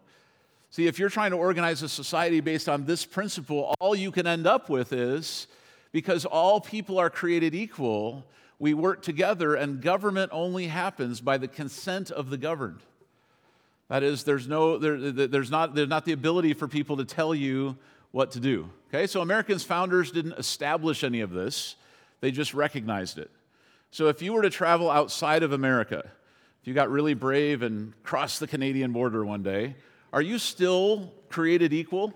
See, 0.71 0.87
if 0.87 0.99
you're 0.99 1.11
trying 1.11 1.31
to 1.31 1.37
organize 1.37 1.83
a 1.83 1.89
society 1.89 2.41
based 2.41 2.69
on 2.69 2.85
this 2.85 3.05
principle, 3.05 3.75
all 3.81 3.95
you 3.95 4.11
can 4.11 4.27
end 4.27 4.47
up 4.47 4.69
with 4.69 4.93
is 4.93 5.47
because 5.93 6.25
all 6.25 6.61
people 6.61 6.99
are 6.99 7.11
created 7.11 7.55
equal, 7.55 8.27
we 8.59 8.75
work 8.75 9.03
together, 9.03 9.55
and 9.55 9.81
government 9.81 10.31
only 10.33 10.67
happens 10.67 11.21
by 11.21 11.39
the 11.39 11.49
consent 11.49 12.11
of 12.11 12.31
the 12.31 12.39
governed. 12.39 12.81
That 13.89 14.03
is, 14.03 14.25
there's, 14.25 14.49
no, 14.49 14.79
there, 14.79 14.97
there's, 14.99 15.51
not, 15.51 15.75
there's 15.75 15.89
not 15.89 16.05
the 16.05 16.13
ability 16.13 16.55
for 16.55 16.67
people 16.67 16.97
to 16.97 17.05
tell 17.05 17.35
you 17.35 17.77
what 18.11 18.33
to 18.33 18.41
do. 18.41 18.71
Okay, 18.89 19.07
so 19.07 19.21
Americans' 19.21 19.63
founders 19.63 20.11
didn't 20.11 20.33
establish 20.35 21.05
any 21.05 21.21
of 21.21 21.31
this, 21.31 21.77
they 22.21 22.31
just 22.31 22.55
recognized 22.55 23.19
it. 23.19 23.31
So 23.91 24.09
if 24.09 24.23
you 24.23 24.33
were 24.33 24.43
to 24.43 24.51
travel 24.51 24.91
outside 24.91 25.43
of 25.43 25.53
America, 25.53 26.03
if 26.61 26.69
you 26.69 26.75
got 26.75 26.91
really 26.91 27.15
brave 27.15 27.63
and 27.63 27.93
crossed 28.03 28.41
the 28.41 28.47
Canadian 28.47 28.93
border 28.93 29.25
one 29.25 29.43
day, 29.43 29.77
are 30.13 30.23
you 30.23 30.39
still 30.39 31.13
created 31.29 31.73
equal? 31.73 32.13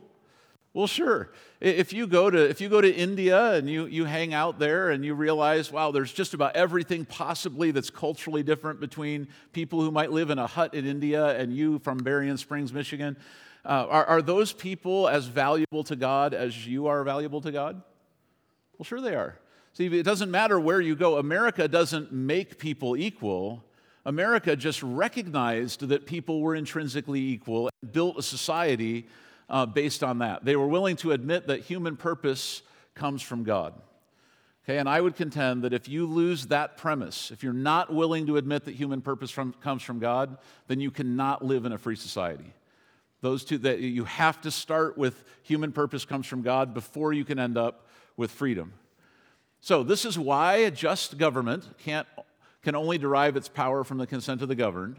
Well, 0.72 0.86
sure. 0.86 1.32
If 1.60 1.92
you 1.92 2.06
go 2.06 2.30
to, 2.30 2.48
if 2.48 2.60
you 2.60 2.68
go 2.68 2.80
to 2.80 2.92
India 2.92 3.54
and 3.54 3.68
you, 3.68 3.86
you 3.86 4.04
hang 4.04 4.32
out 4.32 4.60
there 4.60 4.90
and 4.90 5.04
you 5.04 5.14
realize, 5.14 5.72
wow, 5.72 5.90
there's 5.90 6.12
just 6.12 6.32
about 6.32 6.54
everything 6.54 7.04
possibly 7.04 7.72
that's 7.72 7.90
culturally 7.90 8.44
different 8.44 8.78
between 8.78 9.26
people 9.52 9.80
who 9.80 9.90
might 9.90 10.12
live 10.12 10.30
in 10.30 10.38
a 10.38 10.46
hut 10.46 10.74
in 10.74 10.86
India 10.86 11.36
and 11.36 11.52
you 11.52 11.80
from 11.80 11.98
Berrien 11.98 12.36
Springs, 12.36 12.72
Michigan, 12.72 13.16
uh, 13.64 13.86
are, 13.90 14.04
are 14.06 14.22
those 14.22 14.52
people 14.52 15.08
as 15.08 15.26
valuable 15.26 15.82
to 15.84 15.96
God 15.96 16.34
as 16.34 16.66
you 16.66 16.86
are 16.86 17.02
valuable 17.02 17.40
to 17.40 17.50
God? 17.50 17.82
Well, 18.78 18.84
sure 18.84 19.00
they 19.00 19.16
are. 19.16 19.36
See, 19.72 19.86
it 19.86 20.04
doesn't 20.04 20.30
matter 20.30 20.58
where 20.58 20.80
you 20.80 20.94
go. 20.94 21.18
America 21.18 21.66
doesn't 21.66 22.12
make 22.12 22.58
people 22.58 22.96
equal. 22.96 23.64
America 24.06 24.56
just 24.56 24.82
recognized 24.82 25.88
that 25.88 26.06
people 26.06 26.40
were 26.40 26.54
intrinsically 26.54 27.20
equal 27.20 27.70
and 27.82 27.92
built 27.92 28.18
a 28.18 28.22
society 28.22 29.08
uh, 29.50 29.66
based 29.66 30.02
on 30.02 30.18
that. 30.20 30.44
They 30.44 30.56
were 30.56 30.68
willing 30.68 30.96
to 30.96 31.12
admit 31.12 31.48
that 31.48 31.60
human 31.62 31.96
purpose 31.96 32.62
comes 32.94 33.20
from 33.20 33.42
God. 33.44 33.74
Okay, 34.64 34.78
and 34.78 34.88
I 34.88 35.00
would 35.00 35.16
contend 35.16 35.62
that 35.62 35.72
if 35.72 35.88
you 35.88 36.06
lose 36.06 36.46
that 36.46 36.76
premise, 36.76 37.30
if 37.30 37.42
you're 37.42 37.52
not 37.52 37.92
willing 37.92 38.26
to 38.26 38.36
admit 38.36 38.66
that 38.66 38.74
human 38.74 39.00
purpose 39.00 39.30
from, 39.30 39.52
comes 39.54 39.82
from 39.82 39.98
God, 39.98 40.38
then 40.68 40.80
you 40.80 40.90
cannot 40.90 41.44
live 41.44 41.64
in 41.64 41.72
a 41.72 41.78
free 41.78 41.96
society. 41.96 42.54
Those 43.20 43.44
two, 43.44 43.58
that 43.58 43.80
you 43.80 44.04
have 44.04 44.40
to 44.42 44.50
start 44.50 44.96
with 44.96 45.24
human 45.42 45.72
purpose 45.72 46.04
comes 46.04 46.26
from 46.26 46.42
God 46.42 46.72
before 46.72 47.12
you 47.12 47.24
can 47.24 47.38
end 47.38 47.58
up 47.58 47.86
with 48.16 48.30
freedom. 48.30 48.72
So, 49.60 49.82
this 49.82 50.04
is 50.04 50.18
why 50.18 50.56
a 50.56 50.70
just 50.70 51.18
government 51.18 51.68
can't, 51.78 52.06
can 52.62 52.74
only 52.74 52.96
derive 52.96 53.36
its 53.36 53.48
power 53.48 53.84
from 53.84 53.98
the 53.98 54.06
consent 54.06 54.40
of 54.40 54.48
the 54.48 54.54
governed 54.54 54.96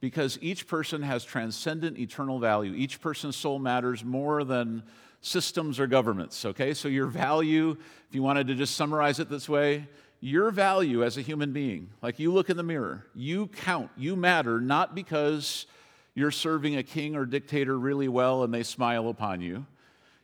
because 0.00 0.38
each 0.40 0.66
person 0.66 1.02
has 1.02 1.24
transcendent 1.24 1.98
eternal 1.98 2.38
value. 2.38 2.72
Each 2.74 3.00
person's 3.00 3.36
soul 3.36 3.58
matters 3.58 4.04
more 4.04 4.44
than 4.44 4.82
systems 5.20 5.80
or 5.80 5.86
governments, 5.86 6.44
okay? 6.44 6.74
So, 6.74 6.88
your 6.88 7.06
value, 7.06 7.76
if 8.08 8.14
you 8.14 8.22
wanted 8.22 8.46
to 8.48 8.54
just 8.54 8.76
summarize 8.76 9.18
it 9.18 9.28
this 9.28 9.48
way, 9.48 9.88
your 10.20 10.50
value 10.50 11.04
as 11.04 11.16
a 11.16 11.22
human 11.22 11.52
being, 11.52 11.90
like 12.02 12.18
you 12.18 12.32
look 12.32 12.50
in 12.50 12.56
the 12.56 12.62
mirror, 12.62 13.06
you 13.14 13.48
count, 13.48 13.90
you 13.96 14.16
matter, 14.16 14.60
not 14.60 14.94
because 14.94 15.66
you're 16.14 16.30
serving 16.32 16.76
a 16.76 16.82
king 16.82 17.14
or 17.14 17.24
dictator 17.24 17.78
really 17.78 18.08
well 18.08 18.42
and 18.42 18.52
they 18.52 18.64
smile 18.64 19.08
upon 19.08 19.40
you. 19.40 19.64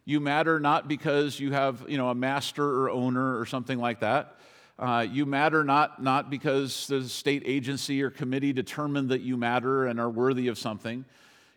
You 0.04 0.20
matter 0.20 0.58
not 0.60 0.88
because 0.88 1.38
you 1.38 1.52
have, 1.52 1.84
you 1.88 1.96
know, 1.96 2.08
a 2.08 2.14
master 2.14 2.64
or 2.64 2.90
owner 2.90 3.38
or 3.38 3.46
something 3.46 3.78
like 3.78 4.00
that. 4.00 4.36
Uh, 4.78 5.06
you 5.08 5.24
matter 5.24 5.62
not, 5.62 6.02
not 6.02 6.30
because 6.30 6.88
the 6.88 7.08
state 7.08 7.42
agency 7.46 8.02
or 8.02 8.10
committee 8.10 8.52
determined 8.52 9.08
that 9.10 9.20
you 9.20 9.36
matter 9.36 9.86
and 9.86 10.00
are 10.00 10.10
worthy 10.10 10.48
of 10.48 10.58
something. 10.58 11.04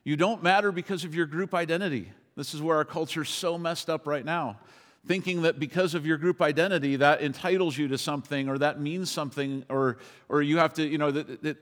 You 0.03 0.15
don't 0.15 0.43
matter 0.43 0.71
because 0.71 1.03
of 1.03 1.15
your 1.15 1.25
group 1.25 1.53
identity. 1.53 2.12
This 2.36 2.53
is 2.53 2.62
where 2.62 2.77
our 2.77 2.86
culture 2.86 3.23
is 3.23 3.30
so 3.30 3.58
messed 3.58 3.89
up 3.89 4.06
right 4.06 4.23
now. 4.23 4.60
Thinking 5.08 5.41
that 5.43 5.58
because 5.60 5.95
of 5.95 6.06
your 6.06 6.17
group 6.17 6.41
identity, 6.41 6.97
that 6.97 7.21
entitles 7.21 7.77
you 7.77 7.88
to 7.88 7.97
something 7.97 8.49
or 8.49 8.60
that 8.60 8.80
means 8.80 9.10
something, 9.10 9.65
or, 9.69 9.97
or 10.30 10.41
you 10.41 10.60
have 10.60 10.73
to, 10.75 10.86
you 10.86 10.97
know, 10.97 11.12
that, 11.12 11.41
that 11.41 11.58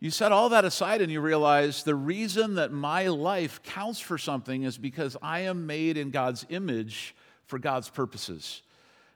you 0.00 0.10
set 0.10 0.30
all 0.30 0.50
that 0.50 0.64
aside 0.64 1.00
and 1.00 1.10
you 1.10 1.20
realize 1.20 1.82
the 1.82 1.94
reason 1.94 2.56
that 2.56 2.70
my 2.70 3.08
life 3.08 3.62
counts 3.62 3.98
for 3.98 4.18
something 4.18 4.64
is 4.64 4.76
because 4.76 5.16
I 5.22 5.40
am 5.40 5.66
made 5.66 5.96
in 5.96 6.10
God's 6.10 6.44
image 6.50 7.16
for 7.46 7.58
God's 7.58 7.88
purposes. 7.88 8.62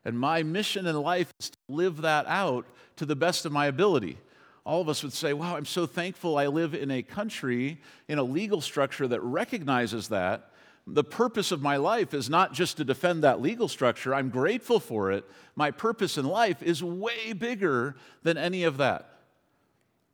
And 0.04 0.18
my 0.18 0.42
mission 0.42 0.86
in 0.86 1.00
life 1.00 1.32
is 1.38 1.50
to 1.50 1.58
live 1.68 2.02
that 2.02 2.26
out 2.26 2.66
to 2.96 3.06
the 3.06 3.16
best 3.16 3.46
of 3.46 3.52
my 3.52 3.66
ability. 3.66 4.18
All 4.64 4.80
of 4.80 4.88
us 4.88 5.02
would 5.02 5.12
say, 5.12 5.32
Wow, 5.32 5.56
I'm 5.56 5.64
so 5.64 5.86
thankful 5.86 6.38
I 6.38 6.46
live 6.46 6.74
in 6.74 6.90
a 6.90 7.02
country, 7.02 7.80
in 8.08 8.18
a 8.18 8.22
legal 8.22 8.60
structure 8.60 9.08
that 9.08 9.20
recognizes 9.20 10.08
that. 10.08 10.50
The 10.86 11.04
purpose 11.04 11.52
of 11.52 11.62
my 11.62 11.76
life 11.76 12.12
is 12.12 12.28
not 12.28 12.52
just 12.52 12.76
to 12.78 12.84
defend 12.84 13.22
that 13.22 13.40
legal 13.40 13.68
structure. 13.68 14.14
I'm 14.14 14.30
grateful 14.30 14.80
for 14.80 15.12
it. 15.12 15.24
My 15.54 15.70
purpose 15.70 16.18
in 16.18 16.26
life 16.26 16.60
is 16.62 16.82
way 16.82 17.32
bigger 17.32 17.94
than 18.24 18.36
any 18.36 18.64
of 18.64 18.78
that. 18.78 19.18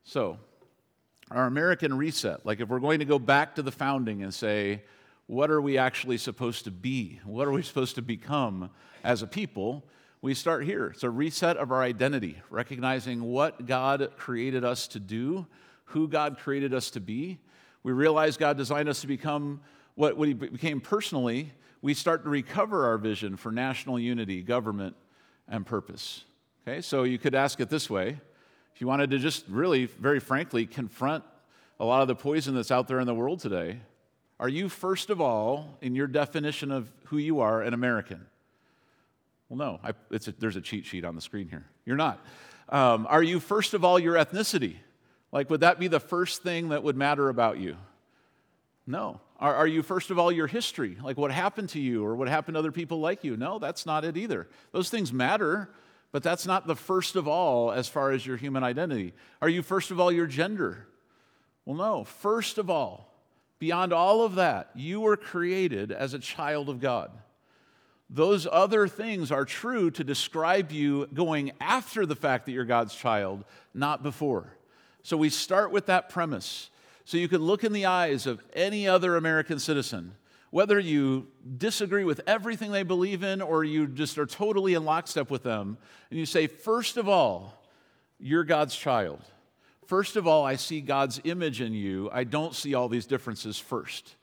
So, 0.05 0.39
our 1.31 1.47
American 1.47 1.97
reset, 1.97 2.45
like 2.45 2.61
if 2.61 2.69
we're 2.69 2.81
going 2.81 2.99
to 2.99 3.07
go 3.07 3.19
back 3.19 3.55
to 3.55 3.63
the 3.63 3.73
founding 3.73 4.23
and 4.23 4.33
say, 4.33 4.83
what 5.27 5.51
are 5.51 5.61
we 5.61 5.77
actually 5.77 6.17
supposed 6.17 6.65
to 6.65 6.71
be? 6.71 7.21
What 7.25 7.47
are 7.47 7.53
we 7.53 7.63
supposed 7.63 7.95
to 7.97 8.03
become 8.03 8.71
as 9.05 9.23
a 9.23 9.27
people? 9.27 9.85
We 10.21 10.35
start 10.35 10.65
here. 10.65 10.87
It's 10.89 11.05
a 11.05 11.11
reset 11.11 11.57
of 11.57 11.71
our 11.71 11.83
identity, 11.83 12.41
recognizing 12.51 13.23
what 13.23 13.67
God 13.67 14.11
created 14.17 14.65
us 14.65 14.89
to 14.89 15.01
do, 15.01 15.47
who 15.85 16.09
God 16.09 16.39
created 16.39 16.75
us 16.75 16.91
to 16.91 17.01
be. 17.01 17.39
We 17.83 17.93
realize 17.93 18.37
God 18.37 18.57
designed 18.57 18.89
us 18.89 19.01
to 19.03 19.07
become 19.07 19.61
what, 19.95 20.17
what 20.17 20.29
He 20.29 20.35
became 20.35 20.81
personally. 20.81 21.53
We 21.83 21.95
start 21.95 22.25
to 22.25 22.31
recover 22.31 22.87
our 22.87 22.99
vision 22.99 23.37
for 23.37 23.53
national 23.53 24.01
unity, 24.01 24.43
government, 24.43 24.97
and 25.47 25.65
purpose. 25.65 26.25
Okay, 26.67 26.81
so 26.81 27.05
you 27.05 27.19
could 27.19 27.35
ask 27.35 27.61
it 27.61 27.71
this 27.71 27.89
way 27.89 28.19
if 28.75 28.81
you 28.81 28.87
wanted 28.87 29.11
to 29.11 29.19
just 29.19 29.45
really, 29.49 29.87
very 29.87 30.21
frankly, 30.21 30.67
confront 30.67 31.25
a 31.81 31.85
lot 31.85 32.03
of 32.03 32.09
the 32.09 32.15
poison 32.15 32.55
that's 32.55 32.71
out 32.71 32.89
there 32.89 33.01
in 33.01 33.07
the 33.07 33.15
world 33.15 33.41
today, 33.41 33.81
are 34.41 34.49
you, 34.49 34.69
first 34.69 35.11
of 35.11 35.21
all, 35.21 35.79
in 35.81 35.97
your 35.97 36.07
definition 36.07 36.71
of 36.71 36.93
who 37.07 37.19
you 37.19 37.41
are, 37.41 37.61
an 37.61 37.75
American? 37.75 38.27
Well, 39.49 39.57
no, 39.57 39.81
there's 40.39 40.57
a 40.57 40.61
cheat 40.61 40.85
sheet 40.87 41.05
on 41.05 41.15
the 41.15 41.21
screen 41.21 41.49
here. 41.49 41.65
You're 41.85 41.97
not. 41.97 42.25
Um, 42.69 43.07
are 43.09 43.23
you, 43.23 43.41
first 43.41 43.73
of 43.73 43.85
all, 43.85 43.99
your 43.99 44.15
ethnicity? 44.15 44.77
Like, 45.33 45.49
would 45.51 45.61
that 45.61 45.79
be 45.79 45.89
the 45.89 46.01
first 46.01 46.43
thing 46.43 46.71
that 46.71 46.83
would 46.83 46.97
matter 46.97 47.29
about 47.29 47.59
you? 47.59 47.77
No. 48.87 49.21
Are, 49.39 49.55
are, 49.55 49.67
you, 49.67 49.83
first 49.83 50.11
of 50.11 50.19
all, 50.19 50.31
your 50.31 50.47
history? 50.47 50.97
Like 51.03 51.17
what 51.17 51.31
happened 51.31 51.71
to 51.71 51.81
you 51.81 52.05
or 52.05 52.15
what 52.15 52.29
happened 52.29 52.55
to 52.55 52.59
other 52.59 52.73
people 52.73 53.01
like 53.01 53.25
you? 53.25 53.37
No, 53.37 53.59
that's 53.59 53.87
not 53.87 54.05
it 54.05 54.17
either. 54.17 54.49
Those 54.73 54.91
things 54.91 55.13
matter, 55.13 55.71
but 56.13 56.23
that's 56.23 56.47
not 56.47 56.67
the 56.67 56.77
first 56.77 57.17
of 57.17 57.29
all 57.29 57.71
as 57.71 57.89
far 57.89 58.11
as 58.11 58.27
your 58.27 58.37
human 58.37 58.65
identity. 58.65 59.15
Are 59.41 59.49
you, 59.49 59.63
first 59.63 59.91
of 59.91 60.01
all, 60.01 60.11
your 60.11 60.27
gender? 60.27 60.89
Well, 61.65 61.77
no. 61.77 62.05
First 62.05 62.59
of 62.59 62.69
all, 62.69 63.09
Beyond 63.59 63.93
all 63.93 64.23
of 64.23 64.37
that, 64.37 64.71
you 64.75 65.01
were 65.01 65.17
created 65.17 65.91
as 65.91 66.15
a 66.15 66.19
child 66.19 66.69
of 66.69 66.81
God. 66.81 67.11
Those 68.11 68.47
other 68.51 68.89
things 68.89 69.31
are 69.31 69.45
true 69.45 69.91
to 69.93 70.03
describe 70.03 70.73
you 70.73 71.07
going 71.13 71.53
after 71.61 72.07
the 72.07 72.17
fact 72.17 72.47
that 72.47 72.53
you're 72.53 72.65
God's 72.65 72.95
child, 72.95 73.45
not 73.75 74.03
before. 74.03 74.55
So 75.03 75.17
we 75.17 75.29
start 75.29 75.71
with 75.71 75.87
that 75.87 76.09
premise. 76.09 76.71
So 77.05 77.17
you 77.17 77.29
can 77.29 77.43
look 77.43 77.65
in 77.65 77.73
the 77.73 77.87
eyes 77.87 78.27
of 78.27 78.43
any 78.55 78.89
other 78.89 79.17
American 79.17 79.59
citizen, 79.59 80.15
whether 80.51 80.79
you 80.79 81.27
disagree 81.59 82.05
with 82.05 82.21
everything 82.27 82.73
they 82.73 82.83
believe 82.83 83.23
in 83.23 83.43
or 83.43 83.65
you 83.65 83.87
just 83.87 84.19
are 84.19 84.27
totally 84.27 84.75
in 84.75 84.85
lockstep 84.85 85.31
with 85.31 85.43
them, 85.43 85.77
and 86.11 86.19
you 86.19 86.27
say, 86.27 86.47
first 86.47 86.97
of 86.97 87.09
all, 87.09 87.55
you're 88.19 88.45
God's 88.45 88.75
child. 88.75 89.21
First 89.87 90.17
of 90.17 90.27
all, 90.27 90.45
I 90.45 90.57
see 90.57 90.81
God's 90.81 91.21
image 91.25 91.61
in 91.61 91.73
you. 91.73 92.11
I 92.13 92.25
don't 92.25 92.55
see 92.55 92.75
all 92.75 92.89
these 92.89 93.07
differences 93.07 93.59
first. 93.59 94.17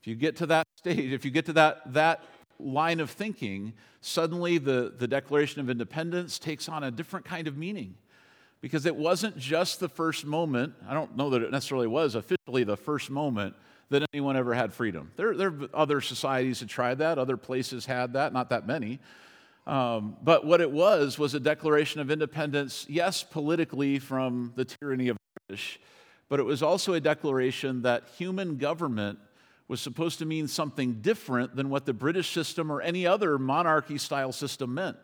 If 0.00 0.06
you 0.06 0.14
get 0.14 0.36
to 0.36 0.46
that 0.46 0.66
stage, 0.76 1.12
if 1.12 1.24
you 1.24 1.30
get 1.30 1.46
to 1.46 1.54
that, 1.54 1.92
that 1.94 2.22
line 2.64 3.00
of 3.00 3.10
thinking, 3.10 3.74
suddenly 4.00 4.58
the, 4.58 4.94
the 4.96 5.06
Declaration 5.06 5.60
of 5.60 5.70
Independence 5.70 6.38
takes 6.38 6.68
on 6.68 6.82
a 6.82 6.90
different 6.90 7.26
kind 7.26 7.46
of 7.46 7.56
meaning. 7.56 7.94
Because 8.60 8.86
it 8.86 8.96
wasn't 8.96 9.36
just 9.36 9.78
the 9.78 9.88
first 9.88 10.24
moment, 10.24 10.74
I 10.88 10.94
don't 10.94 11.16
know 11.16 11.30
that 11.30 11.42
it 11.42 11.50
necessarily 11.50 11.86
was 11.86 12.14
officially 12.14 12.64
the 12.64 12.78
first 12.78 13.10
moment 13.10 13.54
that 13.90 14.02
anyone 14.14 14.36
ever 14.36 14.54
had 14.54 14.72
freedom. 14.72 15.12
There, 15.16 15.36
there 15.36 15.48
are 15.48 15.68
other 15.74 16.00
societies 16.00 16.60
that 16.60 16.68
tried 16.68 16.98
that, 16.98 17.18
other 17.18 17.36
places 17.36 17.84
had 17.84 18.14
that, 18.14 18.32
not 18.32 18.48
that 18.50 18.66
many. 18.66 19.00
Um, 19.66 20.16
but 20.22 20.46
what 20.46 20.60
it 20.60 20.70
was 20.70 21.18
was 21.18 21.34
a 21.34 21.40
declaration 21.40 22.00
of 22.00 22.10
independence, 22.10 22.86
yes, 22.88 23.22
politically 23.22 23.98
from 23.98 24.52
the 24.56 24.64
tyranny 24.64 25.08
of 25.08 25.16
the 25.16 25.40
British, 25.48 25.80
but 26.28 26.40
it 26.40 26.44
was 26.44 26.62
also 26.62 26.94
a 26.94 27.00
declaration 27.00 27.82
that 27.82 28.04
human 28.16 28.56
government 28.56 29.18
was 29.66 29.80
supposed 29.80 30.18
to 30.18 30.26
mean 30.26 30.46
something 30.46 30.94
different 31.00 31.56
than 31.56 31.70
what 31.70 31.86
the 31.86 31.94
British 31.94 32.32
system 32.32 32.70
or 32.70 32.82
any 32.82 33.06
other 33.06 33.38
monarchy 33.38 33.98
style 33.98 34.32
system 34.32 34.74
meant. 34.74 34.96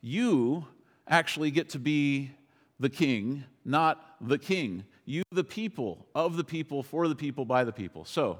You 0.00 0.66
actually 1.08 1.50
get 1.50 1.70
to 1.70 1.78
be 1.78 2.30
the 2.78 2.88
king, 2.88 3.44
not 3.64 4.16
the 4.20 4.38
king. 4.38 4.84
You, 5.04 5.24
the 5.32 5.44
people, 5.44 6.06
of 6.14 6.36
the 6.36 6.44
people, 6.44 6.82
for 6.82 7.08
the 7.08 7.16
people, 7.16 7.44
by 7.44 7.64
the 7.64 7.72
people. 7.72 8.04
So, 8.04 8.38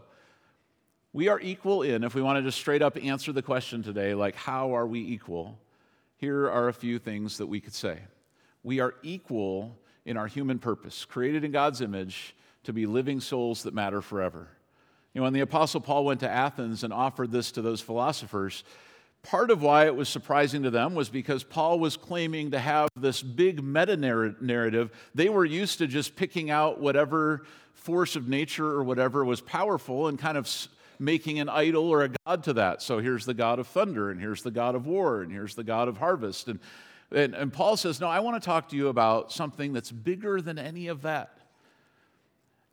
we 1.13 1.29
are 1.29 1.41
equal 1.41 1.83
in, 1.83 2.05
if 2.05 2.15
we 2.15 2.23
want 2.23 2.39
to 2.39 2.43
just 2.43 2.59
straight 2.59 2.81
up 2.81 2.97
answer 3.03 3.33
the 3.33 3.43
question 3.43 3.83
today, 3.83 4.15
like, 4.15 4.35
how 4.35 4.75
are 4.75 4.87
we 4.87 5.01
equal? 5.01 5.59
Here 6.17 6.49
are 6.49 6.69
a 6.69 6.73
few 6.73 6.99
things 6.99 7.37
that 7.39 7.47
we 7.47 7.61
could 7.61 7.75
say. 7.75 7.99
We 8.63 8.81
are 8.81 8.95
equal 9.03 9.77
in 10.07 10.17
our 10.17 10.27
human 10.27 10.59
purpose, 10.59 11.05
created 11.05 11.45
in 11.45 11.51
God's 11.51 11.81
image 11.81 12.35
to 12.65 12.73
be 12.73 12.87
living 12.87 13.21
souls 13.21 13.65
that 13.65 13.75
matter 13.75 14.01
forever. 14.01 14.49
You 15.15 15.21
know, 15.21 15.25
when 15.25 15.33
the 15.33 15.41
Apostle 15.41 15.81
Paul 15.81 16.05
went 16.05 16.21
to 16.21 16.31
Athens 16.31 16.85
and 16.85 16.93
offered 16.93 17.31
this 17.31 17.53
to 17.53 17.63
those 17.63 17.81
philosophers, 17.81 18.65
part 19.23 19.51
of 19.51 19.63
why 19.63 19.87
it 19.87 19.95
was 19.95 20.09
surprising 20.09 20.63
to 20.63 20.71
them 20.71 20.95
was 20.95 21.09
because 21.09 21.45
Paul 21.45 21.79
was 21.79 21.97
claiming 21.97 22.53
to 22.53 22.59
have 22.59 22.89
this 22.97 23.23
big 23.23 23.63
meta 23.63 23.97
narrative. 23.97 24.91
They 25.15 25.29
were 25.29 25.45
used 25.45 25.79
to 25.79 25.87
just 25.87 26.17
picking 26.17 26.51
out 26.51 26.81
whatever 26.81 27.45
force 27.75 28.17
of 28.17 28.29
nature 28.29 28.67
or 28.67 28.83
whatever 28.83 29.25
was 29.25 29.41
powerful 29.41 30.09
and 30.09 30.19
kind 30.19 30.39
of 30.39 30.49
making 30.99 31.41
an 31.41 31.49
idol 31.49 31.89
or 31.91 32.05
a 32.05 32.11
god 32.27 32.45
to 32.45 32.53
that. 32.55 32.81
So 32.81 33.01
here's 33.01 33.27
the 33.27 33.35
God 33.35 33.59
of 33.59 33.67
thunder, 33.67 34.11
and 34.11 34.21
here's 34.21 34.43
the 34.43 34.51
God 34.51 34.75
of 34.75 34.87
war, 34.87 35.23
and 35.23 35.31
here's 35.31 35.55
the 35.55 35.65
God 35.65 35.89
of 35.89 35.99
harvest. 35.99 36.49
And, 36.49 36.61
and, 37.15 37.35
and 37.35 37.53
Paul 37.53 37.77
says, 37.77 38.01
No, 38.01 38.09
I 38.09 38.21
want 38.21 38.41
to 38.41 38.45
talk 38.45 38.69
to 38.71 38.77
you 38.77 38.89
about 38.89 39.33
something 39.33 39.73
that's 39.73 39.91
bigger 39.91 40.41
than 40.41 40.59
any 40.59 40.89
of 40.89 41.03
that. 41.03 41.37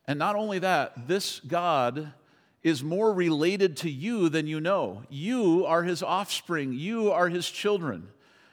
And 0.08 0.18
not 0.18 0.36
only 0.36 0.60
that, 0.60 1.08
this 1.08 1.40
God 1.40 2.14
is 2.64 2.84
more 2.84 3.14
related 3.14 3.78
to 3.78 3.90
you 3.90 4.30
than 4.30 4.48
you 4.48 4.60
know. 4.60 5.04
You 5.10 5.66
are 5.66 5.84
his 5.84 6.04
offspring, 6.04 6.74
you 6.74 7.12
are 7.12 7.30
his 7.30 7.50
children. 7.50 8.10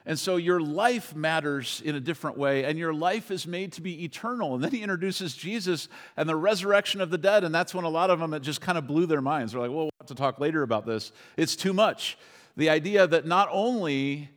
And 0.09 0.17
so 0.17 0.37
your 0.37 0.61
life 0.61 1.17
matters 1.17 1.83
in 1.85 1.97
a 1.97 2.01
different 2.01 2.39
way, 2.39 2.65
and 2.65 2.79
your 2.79 2.95
life 2.95 3.33
is 3.33 3.45
made 3.45 3.73
to 3.73 3.81
be 3.81 4.05
eternal. 4.05 4.55
And 4.55 4.63
then 4.63 4.71
he 4.71 4.83
introduces 4.83 5.35
Jesus 5.35 5.89
and 6.17 6.29
the 6.29 6.37
resurrection 6.37 7.01
of 7.01 7.11
the 7.11 7.19
dead, 7.19 7.43
and 7.43 7.53
that's 7.53 7.75
when 7.75 7.85
a 7.85 7.89
lot 7.89 8.11
of 8.11 8.21
them 8.21 8.33
it 8.33 8.43
just 8.43 8.61
kind 8.61 8.79
of 8.79 8.87
blew 8.87 9.07
their 9.07 9.21
minds. 9.21 9.53
They're 9.53 9.61
like, 9.61 9.71
well, 9.71 9.87
we'll 9.87 9.91
have 10.01 10.07
to 10.07 10.15
talk 10.15 10.39
later 10.39 10.63
about 10.63 10.87
this. 10.87 11.11
It's 11.37 11.57
too 11.57 11.73
much. 11.73 12.17
The 12.57 12.71
idea 12.71 13.09
that 13.09 13.27
not 13.27 13.49
only 13.51 14.31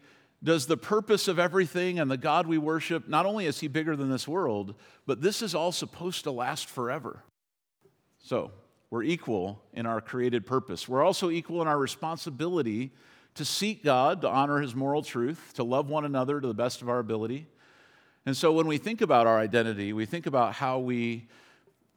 does 0.43 0.65
the 0.65 0.77
purpose 0.77 1.27
of 1.27 1.37
everything 1.37 1.99
and 1.99 2.09
the 2.09 2.17
God 2.17 2.47
we 2.47 2.57
worship, 2.57 3.07
not 3.07 3.27
only 3.27 3.45
is 3.45 3.59
he 3.59 3.67
bigger 3.67 3.95
than 3.95 4.09
this 4.09 4.27
world, 4.27 4.73
but 5.05 5.21
this 5.21 5.43
is 5.43 5.53
all 5.53 5.71
supposed 5.71 6.23
to 6.23 6.31
last 6.31 6.67
forever. 6.67 7.23
So, 8.23 8.51
we're 8.91 9.03
equal 9.03 9.61
in 9.73 9.85
our 9.85 10.01
created 10.01 10.45
purpose. 10.45 10.87
We're 10.87 11.03
also 11.03 11.29
equal 11.29 11.61
in 11.61 11.67
our 11.67 11.77
responsibility 11.77 12.91
to 13.35 13.45
seek 13.45 13.83
God, 13.83 14.21
to 14.21 14.29
honor 14.29 14.59
His 14.59 14.75
moral 14.75 15.03
truth, 15.03 15.53
to 15.55 15.63
love 15.63 15.89
one 15.89 16.05
another 16.05 16.41
to 16.41 16.47
the 16.47 16.53
best 16.53 16.81
of 16.81 16.89
our 16.89 16.99
ability. 16.99 17.47
And 18.25 18.35
so 18.35 18.51
when 18.51 18.67
we 18.67 18.77
think 18.77 19.01
about 19.01 19.27
our 19.27 19.37
identity, 19.37 19.93
we 19.93 20.05
think 20.05 20.25
about 20.25 20.53
how 20.53 20.79
we, 20.79 21.27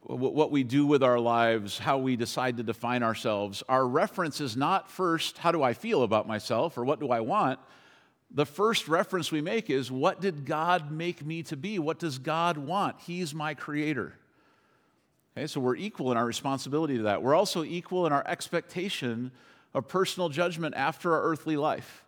what 0.01 0.51
we 0.51 0.63
do 0.63 0.85
with 0.85 1.03
our 1.03 1.19
lives, 1.19 1.79
how 1.79 1.97
we 1.97 2.15
decide 2.15 2.57
to 2.57 2.63
define 2.63 3.03
ourselves. 3.03 3.63
Our 3.67 3.85
reference 3.87 4.39
is 4.39 4.55
not 4.55 4.89
first, 4.89 5.37
how 5.37 5.51
do 5.51 5.63
I 5.63 5.73
feel 5.73 6.03
about 6.03 6.27
myself 6.27 6.77
or 6.77 6.85
what 6.85 6.99
do 6.99 7.09
I 7.09 7.19
want? 7.21 7.59
The 8.31 8.45
first 8.45 8.87
reference 8.87 9.31
we 9.31 9.41
make 9.41 9.69
is, 9.69 9.91
what 9.91 10.21
did 10.21 10.45
God 10.45 10.91
make 10.91 11.25
me 11.25 11.43
to 11.43 11.57
be? 11.57 11.77
What 11.77 11.99
does 11.99 12.17
God 12.17 12.57
want? 12.57 12.95
He's 13.01 13.33
my 13.33 13.53
creator. 13.53 14.13
Okay, 15.35 15.47
so 15.47 15.59
we're 15.59 15.75
equal 15.75 16.11
in 16.11 16.17
our 16.17 16.25
responsibility 16.25 16.97
to 16.97 17.03
that. 17.03 17.23
We're 17.23 17.33
also 17.33 17.63
equal 17.63 18.05
in 18.05 18.13
our 18.13 18.23
expectation 18.27 19.31
of 19.73 19.87
personal 19.87 20.29
judgment 20.29 20.75
after 20.75 21.13
our 21.13 21.23
earthly 21.23 21.57
life, 21.57 22.05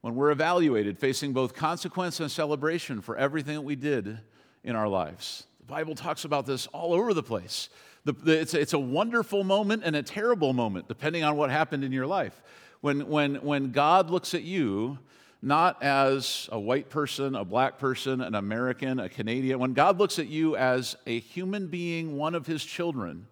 when 0.00 0.14
we're 0.14 0.30
evaluated, 0.30 0.98
facing 0.98 1.34
both 1.34 1.54
consequence 1.54 2.20
and 2.20 2.30
celebration 2.30 3.02
for 3.02 3.16
everything 3.18 3.54
that 3.54 3.62
we 3.62 3.76
did 3.76 4.18
in 4.64 4.76
our 4.76 4.88
lives. 4.88 5.44
The 5.60 5.66
Bible 5.66 5.94
talks 5.94 6.24
about 6.24 6.46
this 6.46 6.66
all 6.68 6.94
over 6.94 7.12
the 7.12 7.22
place. 7.22 7.68
The, 8.04 8.12
the, 8.12 8.40
it's, 8.40 8.54
it's 8.54 8.72
a 8.72 8.78
wonderful 8.78 9.44
moment 9.44 9.82
and 9.84 9.94
a 9.94 10.02
terrible 10.02 10.54
moment, 10.54 10.88
depending 10.88 11.24
on 11.24 11.36
what 11.36 11.50
happened 11.50 11.84
in 11.84 11.92
your 11.92 12.06
life. 12.06 12.40
When, 12.80 13.08
when, 13.08 13.34
when 13.36 13.72
God 13.72 14.08
looks 14.08 14.32
at 14.32 14.42
you, 14.42 14.98
not 15.40 15.82
as 15.82 16.48
a 16.50 16.58
white 16.58 16.90
person, 16.90 17.34
a 17.34 17.44
black 17.44 17.78
person, 17.78 18.20
an 18.20 18.34
American, 18.34 18.98
a 18.98 19.08
Canadian, 19.08 19.58
when 19.58 19.72
God 19.72 19.98
looks 19.98 20.18
at 20.18 20.26
you 20.26 20.56
as 20.56 20.96
a 21.06 21.20
human 21.20 21.68
being, 21.68 22.16
one 22.16 22.34
of 22.34 22.46
his 22.46 22.64
children, 22.64 23.26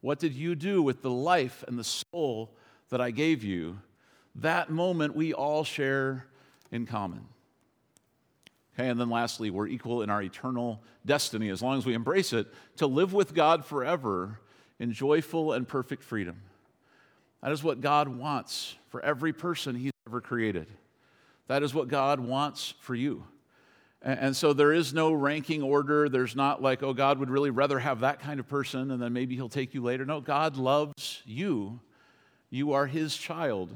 what 0.00 0.18
did 0.18 0.34
you 0.34 0.54
do 0.54 0.82
with 0.82 1.02
the 1.02 1.10
life 1.10 1.64
and 1.68 1.78
the 1.78 1.84
soul 1.84 2.50
that 2.90 3.00
I 3.00 3.10
gave 3.10 3.42
you, 3.42 3.78
that 4.36 4.70
moment 4.70 5.14
we 5.14 5.32
all 5.32 5.64
share 5.64 6.26
in 6.70 6.86
common. 6.86 7.26
Okay, 8.74 8.88
and 8.88 9.00
then 9.00 9.08
lastly, 9.08 9.50
we're 9.50 9.68
equal 9.68 10.02
in 10.02 10.10
our 10.10 10.22
eternal 10.22 10.82
destiny 11.06 11.48
as 11.48 11.62
long 11.62 11.78
as 11.78 11.86
we 11.86 11.94
embrace 11.94 12.32
it 12.32 12.48
to 12.76 12.86
live 12.86 13.12
with 13.12 13.34
God 13.34 13.64
forever 13.64 14.40
in 14.80 14.92
joyful 14.92 15.52
and 15.52 15.66
perfect 15.66 16.02
freedom. 16.02 16.42
That 17.42 17.52
is 17.52 17.62
what 17.62 17.80
God 17.80 18.08
wants 18.08 18.74
for 18.88 19.00
every 19.04 19.32
person 19.32 19.76
He's 19.76 19.92
ever 20.08 20.20
created. 20.20 20.66
That 21.46 21.62
is 21.62 21.74
what 21.74 21.88
God 21.88 22.20
wants 22.20 22.74
for 22.80 22.94
you. 22.94 23.24
And 24.02 24.36
so 24.36 24.52
there 24.52 24.72
is 24.72 24.92
no 24.92 25.12
ranking 25.12 25.62
order. 25.62 26.10
There's 26.10 26.36
not 26.36 26.60
like, 26.60 26.82
oh, 26.82 26.92
God 26.92 27.18
would 27.18 27.30
really 27.30 27.50
rather 27.50 27.78
have 27.78 28.00
that 28.00 28.20
kind 28.20 28.38
of 28.38 28.46
person 28.46 28.90
and 28.90 29.00
then 29.00 29.14
maybe 29.14 29.34
He'll 29.34 29.48
take 29.48 29.72
you 29.72 29.82
later. 29.82 30.04
No, 30.04 30.20
God 30.20 30.56
loves 30.56 31.22
you 31.24 31.80
you 32.54 32.72
are 32.72 32.86
His 32.86 33.16
child. 33.16 33.74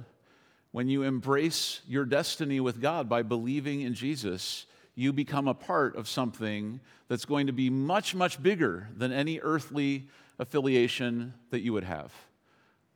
When 0.71 0.89
you 0.89 1.03
embrace 1.03 1.81
your 1.89 2.05
destiny 2.05 2.61
with 2.61 2.81
God 2.81 3.09
by 3.09 3.23
believing 3.23 3.81
in 3.81 3.93
Jesus, 3.93 4.67
you 4.95 5.13
become 5.13 5.49
a 5.49 5.55
part 5.55 5.97
of 5.97 6.09
something 6.09 6.79
that's 7.09 7.25
going 7.25 7.49
to 7.49 7.53
be 7.53 7.71
much, 7.71 8.15
much 8.15 8.41
bigger 8.41 8.89
than 8.97 9.11
any 9.11 9.41
earthly 9.41 10.07
affiliation 10.39 11.35
that 11.51 11.63
you 11.63 11.73
would 11.73 11.83
have. 11.83 12.13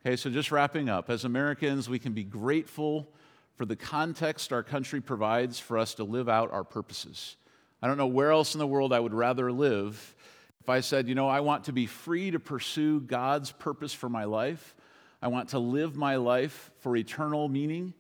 Okay, 0.07 0.15
so 0.15 0.31
just 0.31 0.53
wrapping 0.53 0.89
up, 0.89 1.11
as 1.11 1.25
Americans, 1.25 1.89
we 1.89 1.99
can 1.99 2.13
be 2.13 2.23
grateful 2.23 3.09
for 3.57 3.65
the 3.65 3.77
context 3.77 4.53
our 4.53 4.63
country 4.63 5.01
provides 5.01 5.59
for 5.59 5.79
us 5.79 5.95
to 5.95 6.05
live 6.05 6.29
out 6.29 6.53
our 6.53 6.65
purposes. 6.65 7.37
I 7.83 7.87
don't 7.87 7.99
know 7.99 8.07
where 8.07 8.31
else 8.31 8.55
in 8.55 8.59
the 8.59 8.67
world 8.67 8.93
I 8.93 9.01
would 9.01 9.15
rather 9.15 9.53
live 9.53 10.15
if 10.61 10.69
I 10.69 10.81
said, 10.81 11.09
you 11.09 11.17
know, 11.17 11.29
I 11.29 11.41
want 11.41 11.65
to 11.65 11.73
be 11.73 11.87
free 11.87 12.31
to 12.31 12.39
pursue 12.39 13.01
God's 13.01 13.51
purpose 13.51 13.93
for 13.93 14.09
my 14.09 14.25
life 14.25 14.77
I 15.23 15.29
want 15.29 15.51
to 15.51 15.61
live 15.61 15.95
my 15.95 16.17
life 16.17 16.73
for 16.81 16.97
eternal 16.97 17.49
meaning, 17.49 17.95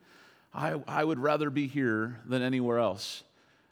I, 0.53 0.83
I 0.89 1.05
would 1.05 1.21
rather 1.21 1.51
be 1.51 1.69
here 1.69 2.21
than 2.27 2.43
anywhere 2.43 2.81
else. 2.81 3.23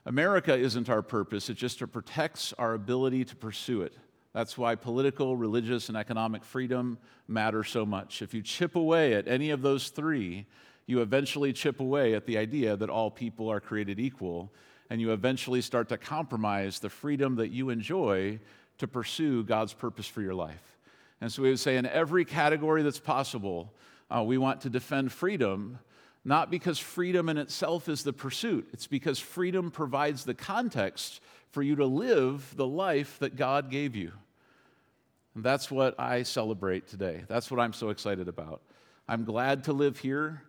America 0.07 0.57
isn't 0.57 0.89
our 0.89 1.03
purpose, 1.03 1.51
it 1.51 1.57
just 1.57 1.81
protects 1.91 2.55
our 2.55 2.75
ability 2.75 3.25
to 3.25 3.37
pursue 3.37 3.83
it. 3.83 3.93
That's 4.33 4.57
why 4.57 4.77
political, 4.77 5.37
religious, 5.37 5.89
and 5.89 5.99
economic 5.99 6.45
freedom 6.45 6.99
matter 7.27 7.65
so 7.65 7.85
much. 7.85 8.23
If 8.23 8.33
you 8.33 8.43
chip 8.43 8.77
away 8.77 9.15
at 9.15 9.27
any 9.27 9.51
of 9.51 9.63
those 9.63 9.89
three, 9.89 10.47
you 10.91 11.01
eventually 11.01 11.53
chip 11.53 11.81
away 11.81 12.15
at 12.15 12.27
the 12.27 12.37
idea 12.37 12.77
that 12.77 12.91
all 12.91 13.11
people 13.11 13.49
are 13.49 13.61
created 13.61 14.01
equal, 14.01 14.53
and 14.91 15.01
you 15.01 15.13
eventually 15.13 15.63
start 15.63 15.89
to 15.89 15.97
compromise 15.97 16.81
the 16.81 16.91
freedom 16.91 17.37
that 17.37 17.51
you 17.51 17.71
enjoy 17.71 18.41
to 18.79 18.89
pursue 18.89 19.45
God's 19.45 19.73
purpose 19.73 20.07
for 20.07 20.21
your 20.21 20.35
life. 20.35 20.77
And 21.21 21.31
so 21.31 21.43
we 21.43 21.51
would 21.51 21.61
say, 21.61 21.77
in 21.77 21.87
every 21.87 22.25
category 22.25 22.83
that's 22.83 22.99
possible, 22.99 23.73
uh, 24.11 24.23
we 24.23 24.37
want 24.37 24.63
to 24.63 24.71
defend 24.71 25.13
freedom, 25.13 25.79
not 26.25 26.51
because 26.51 26.79
freedom 26.79 27.29
in 27.29 27.39
itself 27.39 27.89
is 27.89 28.03
the 28.03 28.13
pursuit, 28.13 28.69
it's 28.73 28.87
because 28.87 29.19
freedom 29.19 29.71
provides 29.71 30.25
the 30.25 30.35
context 30.35 31.21
for 31.51 31.63
you 31.63 31.77
to 31.77 31.87
live 31.87 32.53
the 32.57 32.67
life 32.67 33.19
that 33.21 33.37
God 33.37 33.71
gave 33.71 33.95
you. 33.95 34.13
And 35.35 35.45
that's 35.45 35.71
what 35.71 35.99
I 36.01 36.25
celebrate 36.25 36.89
today. 36.89 37.25
That's 37.29 37.51
what 37.51 37.61
I'm 37.61 37.73
so 37.73 37.91
excited 37.91 38.29
about. 38.29 38.63
I'm 39.09 39.25
glad 39.25 39.65
to 39.65 39.73
live 39.73 39.99
here, 39.99 40.43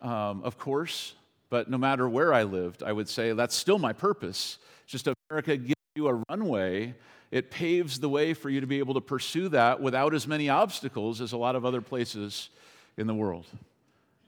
um, 0.00 0.42
of 0.42 0.58
course, 0.58 1.14
but 1.50 1.70
no 1.70 1.78
matter 1.78 2.08
where 2.08 2.32
I 2.32 2.44
lived, 2.44 2.82
I 2.82 2.92
would 2.92 3.08
say 3.08 3.32
that's 3.32 3.54
still 3.54 3.78
my 3.78 3.92
purpose. 3.92 4.58
Just 4.86 5.08
America 5.30 5.56
gives 5.56 5.74
you 5.94 6.08
a 6.08 6.22
runway 6.28 6.94
it 7.30 7.50
paves 7.50 8.00
the 8.00 8.08
way 8.08 8.32
for 8.32 8.48
you 8.48 8.60
to 8.60 8.66
be 8.66 8.78
able 8.78 8.94
to 8.94 9.00
pursue 9.00 9.48
that 9.50 9.80
without 9.80 10.14
as 10.14 10.26
many 10.26 10.48
obstacles 10.48 11.20
as 11.20 11.32
a 11.32 11.36
lot 11.36 11.56
of 11.56 11.64
other 11.64 11.82
places 11.82 12.48
in 12.96 13.06
the 13.06 13.14
world. 13.14 13.46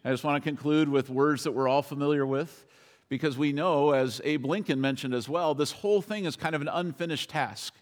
I 0.05 0.11
just 0.11 0.25
want 0.25 0.43
to 0.43 0.49
conclude 0.49 0.89
with 0.89 1.09
words 1.09 1.45
that 1.45 1.53
we're 1.53 1.69
all 1.69 1.83
familiar 1.83 2.27
with 2.27 2.67
because 3.09 3.37
we 3.37 3.53
know, 3.53 3.93
as 3.93 4.21
Abe 4.25 4.45
Lincoln 4.45 4.81
mentioned 4.81 5.15
as 5.15 5.29
well, 5.29 5.55
this 5.55 5.73
whole 5.73 6.03
thing 6.03 6.27
is 6.27 6.37
kind 6.37 6.55
of 6.55 6.61
an 6.61 6.69
unfinished 6.69 7.31
task. 7.31 7.75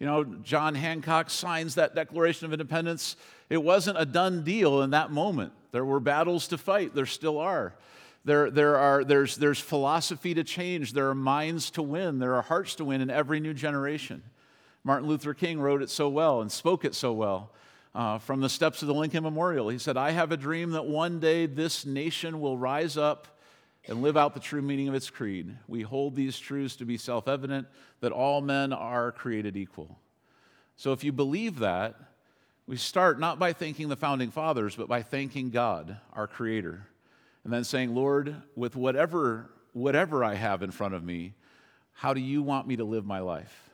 You 0.00 0.06
know, 0.06 0.24
John 0.24 0.74
Hancock 0.74 1.28
signs 1.28 1.74
that 1.74 1.94
Declaration 1.94 2.46
of 2.46 2.52
Independence. 2.52 3.16
It 3.50 3.62
wasn't 3.62 4.00
a 4.00 4.06
done 4.06 4.42
deal 4.42 4.82
in 4.82 4.90
that 4.90 5.12
moment. 5.12 5.52
There 5.72 5.84
were 5.84 6.00
battles 6.00 6.48
to 6.48 6.58
fight, 6.58 6.94
there 6.94 7.06
still 7.06 7.38
are. 7.38 7.74
There, 8.24 8.50
there 8.50 8.76
are 8.76 9.04
there's, 9.04 9.36
there's 9.36 9.60
philosophy 9.60 10.34
to 10.34 10.42
change, 10.42 10.94
there 10.94 11.10
are 11.10 11.14
minds 11.14 11.70
to 11.72 11.82
win, 11.82 12.18
there 12.18 12.34
are 12.34 12.42
hearts 12.42 12.74
to 12.76 12.84
win 12.84 13.02
in 13.02 13.10
every 13.10 13.40
new 13.40 13.54
generation. 13.54 14.22
Martin 14.84 15.06
Luther 15.06 15.34
King 15.34 15.60
wrote 15.60 15.82
it 15.82 15.90
so 15.90 16.08
well 16.08 16.40
and 16.40 16.50
spoke 16.50 16.84
it 16.84 16.94
so 16.94 17.12
well. 17.12 17.52
Uh, 17.92 18.18
from 18.18 18.40
the 18.40 18.48
steps 18.48 18.82
of 18.82 18.88
the 18.88 18.94
Lincoln 18.94 19.24
Memorial. 19.24 19.68
He 19.68 19.78
said, 19.78 19.96
I 19.96 20.12
have 20.12 20.30
a 20.30 20.36
dream 20.36 20.70
that 20.70 20.86
one 20.86 21.18
day 21.18 21.46
this 21.46 21.84
nation 21.84 22.40
will 22.40 22.56
rise 22.56 22.96
up 22.96 23.26
and 23.88 24.02
live 24.02 24.16
out 24.16 24.34
the 24.34 24.40
true 24.40 24.62
meaning 24.62 24.88
of 24.88 24.94
its 24.94 25.10
creed. 25.10 25.56
We 25.66 25.82
hold 25.82 26.14
these 26.14 26.38
truths 26.38 26.76
to 26.76 26.84
be 26.84 26.96
self 26.96 27.28
evident 27.28 27.66
that 28.00 28.12
all 28.12 28.40
men 28.40 28.72
are 28.72 29.12
created 29.12 29.56
equal. 29.56 29.98
So 30.76 30.92
if 30.92 31.04
you 31.04 31.12
believe 31.12 31.58
that, 31.58 31.96
we 32.66 32.76
start 32.76 33.18
not 33.18 33.38
by 33.38 33.52
thanking 33.52 33.88
the 33.88 33.96
founding 33.96 34.30
fathers, 34.30 34.76
but 34.76 34.88
by 34.88 35.02
thanking 35.02 35.50
God, 35.50 35.98
our 36.12 36.26
Creator, 36.26 36.86
and 37.42 37.52
then 37.52 37.64
saying, 37.64 37.94
Lord, 37.94 38.36
with 38.54 38.76
whatever, 38.76 39.50
whatever 39.72 40.22
I 40.22 40.34
have 40.34 40.62
in 40.62 40.70
front 40.70 40.94
of 40.94 41.02
me, 41.02 41.34
how 41.92 42.14
do 42.14 42.20
you 42.20 42.42
want 42.42 42.68
me 42.68 42.76
to 42.76 42.84
live 42.84 43.04
my 43.04 43.18
life? 43.18 43.70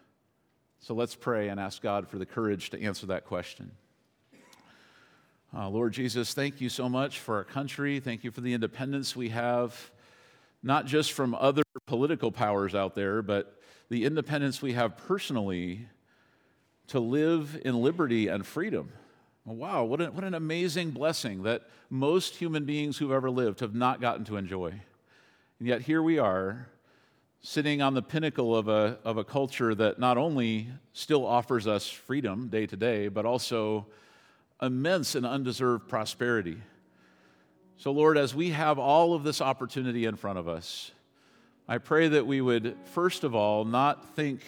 So 0.81 0.95
let's 0.95 1.15
pray 1.15 1.49
and 1.49 1.61
ask 1.61 1.83
God 1.83 2.09
for 2.09 2.19
the 2.19 2.27
courage 2.27 2.71
to 2.71 2.83
answer 2.83 3.07
that 3.07 3.25
question. 3.25 3.73
Uh, 5.55 5.69
Lord 5.69 5.93
Jesus, 5.93 6.35
thank 6.35 6.61
you 6.61 6.69
so 6.69 6.89
much 6.89 7.21
for 7.21 7.37
our 7.37 7.45
country. 7.45 8.01
Thank 8.01 8.25
you 8.25 8.31
for 8.31 8.41
the 8.41 8.53
independence 8.53 9.15
we 9.15 9.29
have, 9.29 9.91
not 10.67 10.85
just 10.85 11.13
from 11.13 11.33
other 11.37 11.63
political 11.87 12.33
powers 12.33 12.75
out 12.75 12.97
there, 12.97 13.23
but 13.23 13.61
the 13.89 14.05
independence 14.05 14.61
we 14.61 14.73
have 14.73 14.97
personally 14.97 15.87
to 16.89 16.99
live 16.99 17.61
in 17.65 17.81
liberty 17.81 18.27
and 18.27 18.45
freedom. 18.45 18.91
Wow, 19.45 19.85
what 19.85 20.01
an, 20.01 20.13
what 20.13 20.25
an 20.25 20.35
amazing 20.35 20.91
blessing 20.91 21.45
that 21.45 21.63
most 21.89 22.35
human 22.35 22.65
beings 22.65 22.99
who've 22.99 23.13
ever 23.13 23.31
lived 23.31 23.61
have 23.61 23.77
not 23.77 24.01
gotten 24.01 24.25
to 24.25 24.37
enjoy. 24.37 24.71
And 25.61 25.69
yet 25.69 25.83
here 25.83 26.03
we 26.03 26.19
are, 26.19 26.67
sitting 27.43 27.81
on 27.81 27.95
the 27.95 28.03
pinnacle 28.03 28.57
of 28.57 28.67
a, 28.67 28.99
of 29.05 29.19
a 29.19 29.25
culture 29.25 29.73
that 29.73 30.01
not 30.01 30.19
only 30.19 30.67
still 30.93 31.25
offers 31.25 31.69
us 31.69 31.89
freedom 31.89 32.49
day 32.49 32.67
to 32.67 32.77
day, 32.77 33.07
but 33.07 33.25
also 33.25 33.87
immense 34.61 35.15
and 35.15 35.25
undeserved 35.25 35.89
prosperity. 35.89 36.57
So, 37.79 37.91
Lord, 37.91 38.17
as 38.17 38.35
we 38.35 38.51
have 38.51 38.79
all 38.79 39.13
of 39.13 39.23
this 39.23 39.43
opportunity 39.43 40.07
in 40.07 40.17
front 40.17 40.39
of 40.39 40.49
us, 40.49 40.93
I 41.69 41.77
pray 41.77 42.09
that 42.09 42.27
we 42.27 42.41
would, 42.41 42.75
first 42.95 43.23
of 43.23 43.35
all, 43.35 43.67
not 43.67 44.15
think 44.15 44.41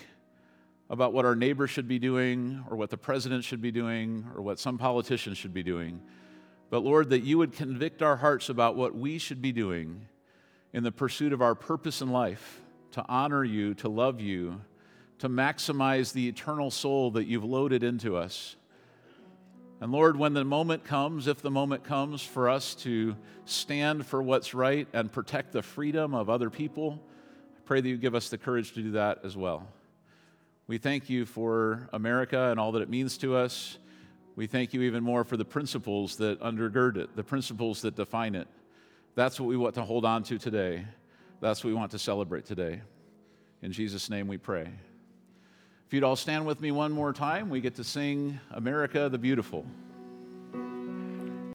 about 0.88 1.12
what 1.12 1.26
our 1.26 1.36
neighbor 1.36 1.66
should 1.66 1.86
be 1.86 1.98
doing 1.98 2.64
or 2.70 2.76
what 2.76 2.88
the 2.88 2.96
president 2.96 3.44
should 3.44 3.60
be 3.60 3.70
doing 3.70 4.26
or 4.34 4.40
what 4.40 4.58
some 4.58 4.78
politician 4.78 5.34
should 5.34 5.52
be 5.52 5.62
doing, 5.62 6.00
but 6.70 6.80
Lord, 6.80 7.10
that 7.10 7.20
you 7.20 7.36
would 7.38 7.52
convict 7.52 8.02
our 8.02 8.16
hearts 8.16 8.48
about 8.48 8.76
what 8.76 8.96
we 8.96 9.18
should 9.18 9.42
be 9.42 9.52
doing 9.52 10.06
in 10.72 10.82
the 10.82 10.92
pursuit 10.92 11.32
of 11.34 11.42
our 11.42 11.54
purpose 11.54 12.00
in 12.00 12.10
life 12.10 12.60
to 12.92 13.04
honor 13.08 13.44
you, 13.44 13.74
to 13.74 13.88
love 13.90 14.20
you, 14.20 14.60
to 15.18 15.28
maximize 15.28 16.12
the 16.12 16.28
eternal 16.28 16.70
soul 16.70 17.10
that 17.10 17.26
you've 17.26 17.44
loaded 17.44 17.82
into 17.82 18.16
us. 18.16 18.56
And 19.80 19.92
Lord, 19.92 20.16
when 20.16 20.34
the 20.34 20.44
moment 20.44 20.84
comes, 20.84 21.28
if 21.28 21.40
the 21.40 21.52
moment 21.52 21.84
comes 21.84 22.20
for 22.22 22.48
us 22.48 22.74
to 22.76 23.14
stand 23.44 24.06
for 24.06 24.20
what's 24.20 24.52
right 24.52 24.88
and 24.92 25.10
protect 25.10 25.52
the 25.52 25.62
freedom 25.62 26.14
of 26.14 26.28
other 26.28 26.50
people, 26.50 27.00
I 27.56 27.60
pray 27.64 27.80
that 27.80 27.88
you 27.88 27.96
give 27.96 28.16
us 28.16 28.28
the 28.28 28.38
courage 28.38 28.72
to 28.72 28.82
do 28.82 28.90
that 28.92 29.20
as 29.24 29.36
well. 29.36 29.68
We 30.66 30.78
thank 30.78 31.08
you 31.08 31.24
for 31.24 31.88
America 31.92 32.50
and 32.50 32.58
all 32.58 32.72
that 32.72 32.82
it 32.82 32.90
means 32.90 33.18
to 33.18 33.36
us. 33.36 33.78
We 34.34 34.48
thank 34.48 34.74
you 34.74 34.82
even 34.82 35.04
more 35.04 35.22
for 35.22 35.36
the 35.36 35.44
principles 35.44 36.16
that 36.16 36.40
undergird 36.40 36.96
it, 36.96 37.14
the 37.14 37.24
principles 37.24 37.82
that 37.82 37.94
define 37.94 38.34
it. 38.34 38.48
That's 39.14 39.38
what 39.38 39.46
we 39.48 39.56
want 39.56 39.76
to 39.76 39.82
hold 39.82 40.04
on 40.04 40.24
to 40.24 40.38
today. 40.38 40.86
That's 41.40 41.62
what 41.62 41.70
we 41.70 41.74
want 41.74 41.92
to 41.92 41.98
celebrate 41.98 42.46
today. 42.46 42.82
In 43.62 43.70
Jesus' 43.70 44.10
name 44.10 44.26
we 44.26 44.38
pray. 44.38 44.70
If 45.88 45.94
you'd 45.94 46.04
all 46.04 46.16
stand 46.16 46.44
with 46.44 46.60
me 46.60 46.70
one 46.70 46.92
more 46.92 47.14
time, 47.14 47.48
we 47.48 47.62
get 47.62 47.76
to 47.76 47.82
sing 47.82 48.38
America 48.50 49.08
the 49.08 49.16
Beautiful. 49.16 49.64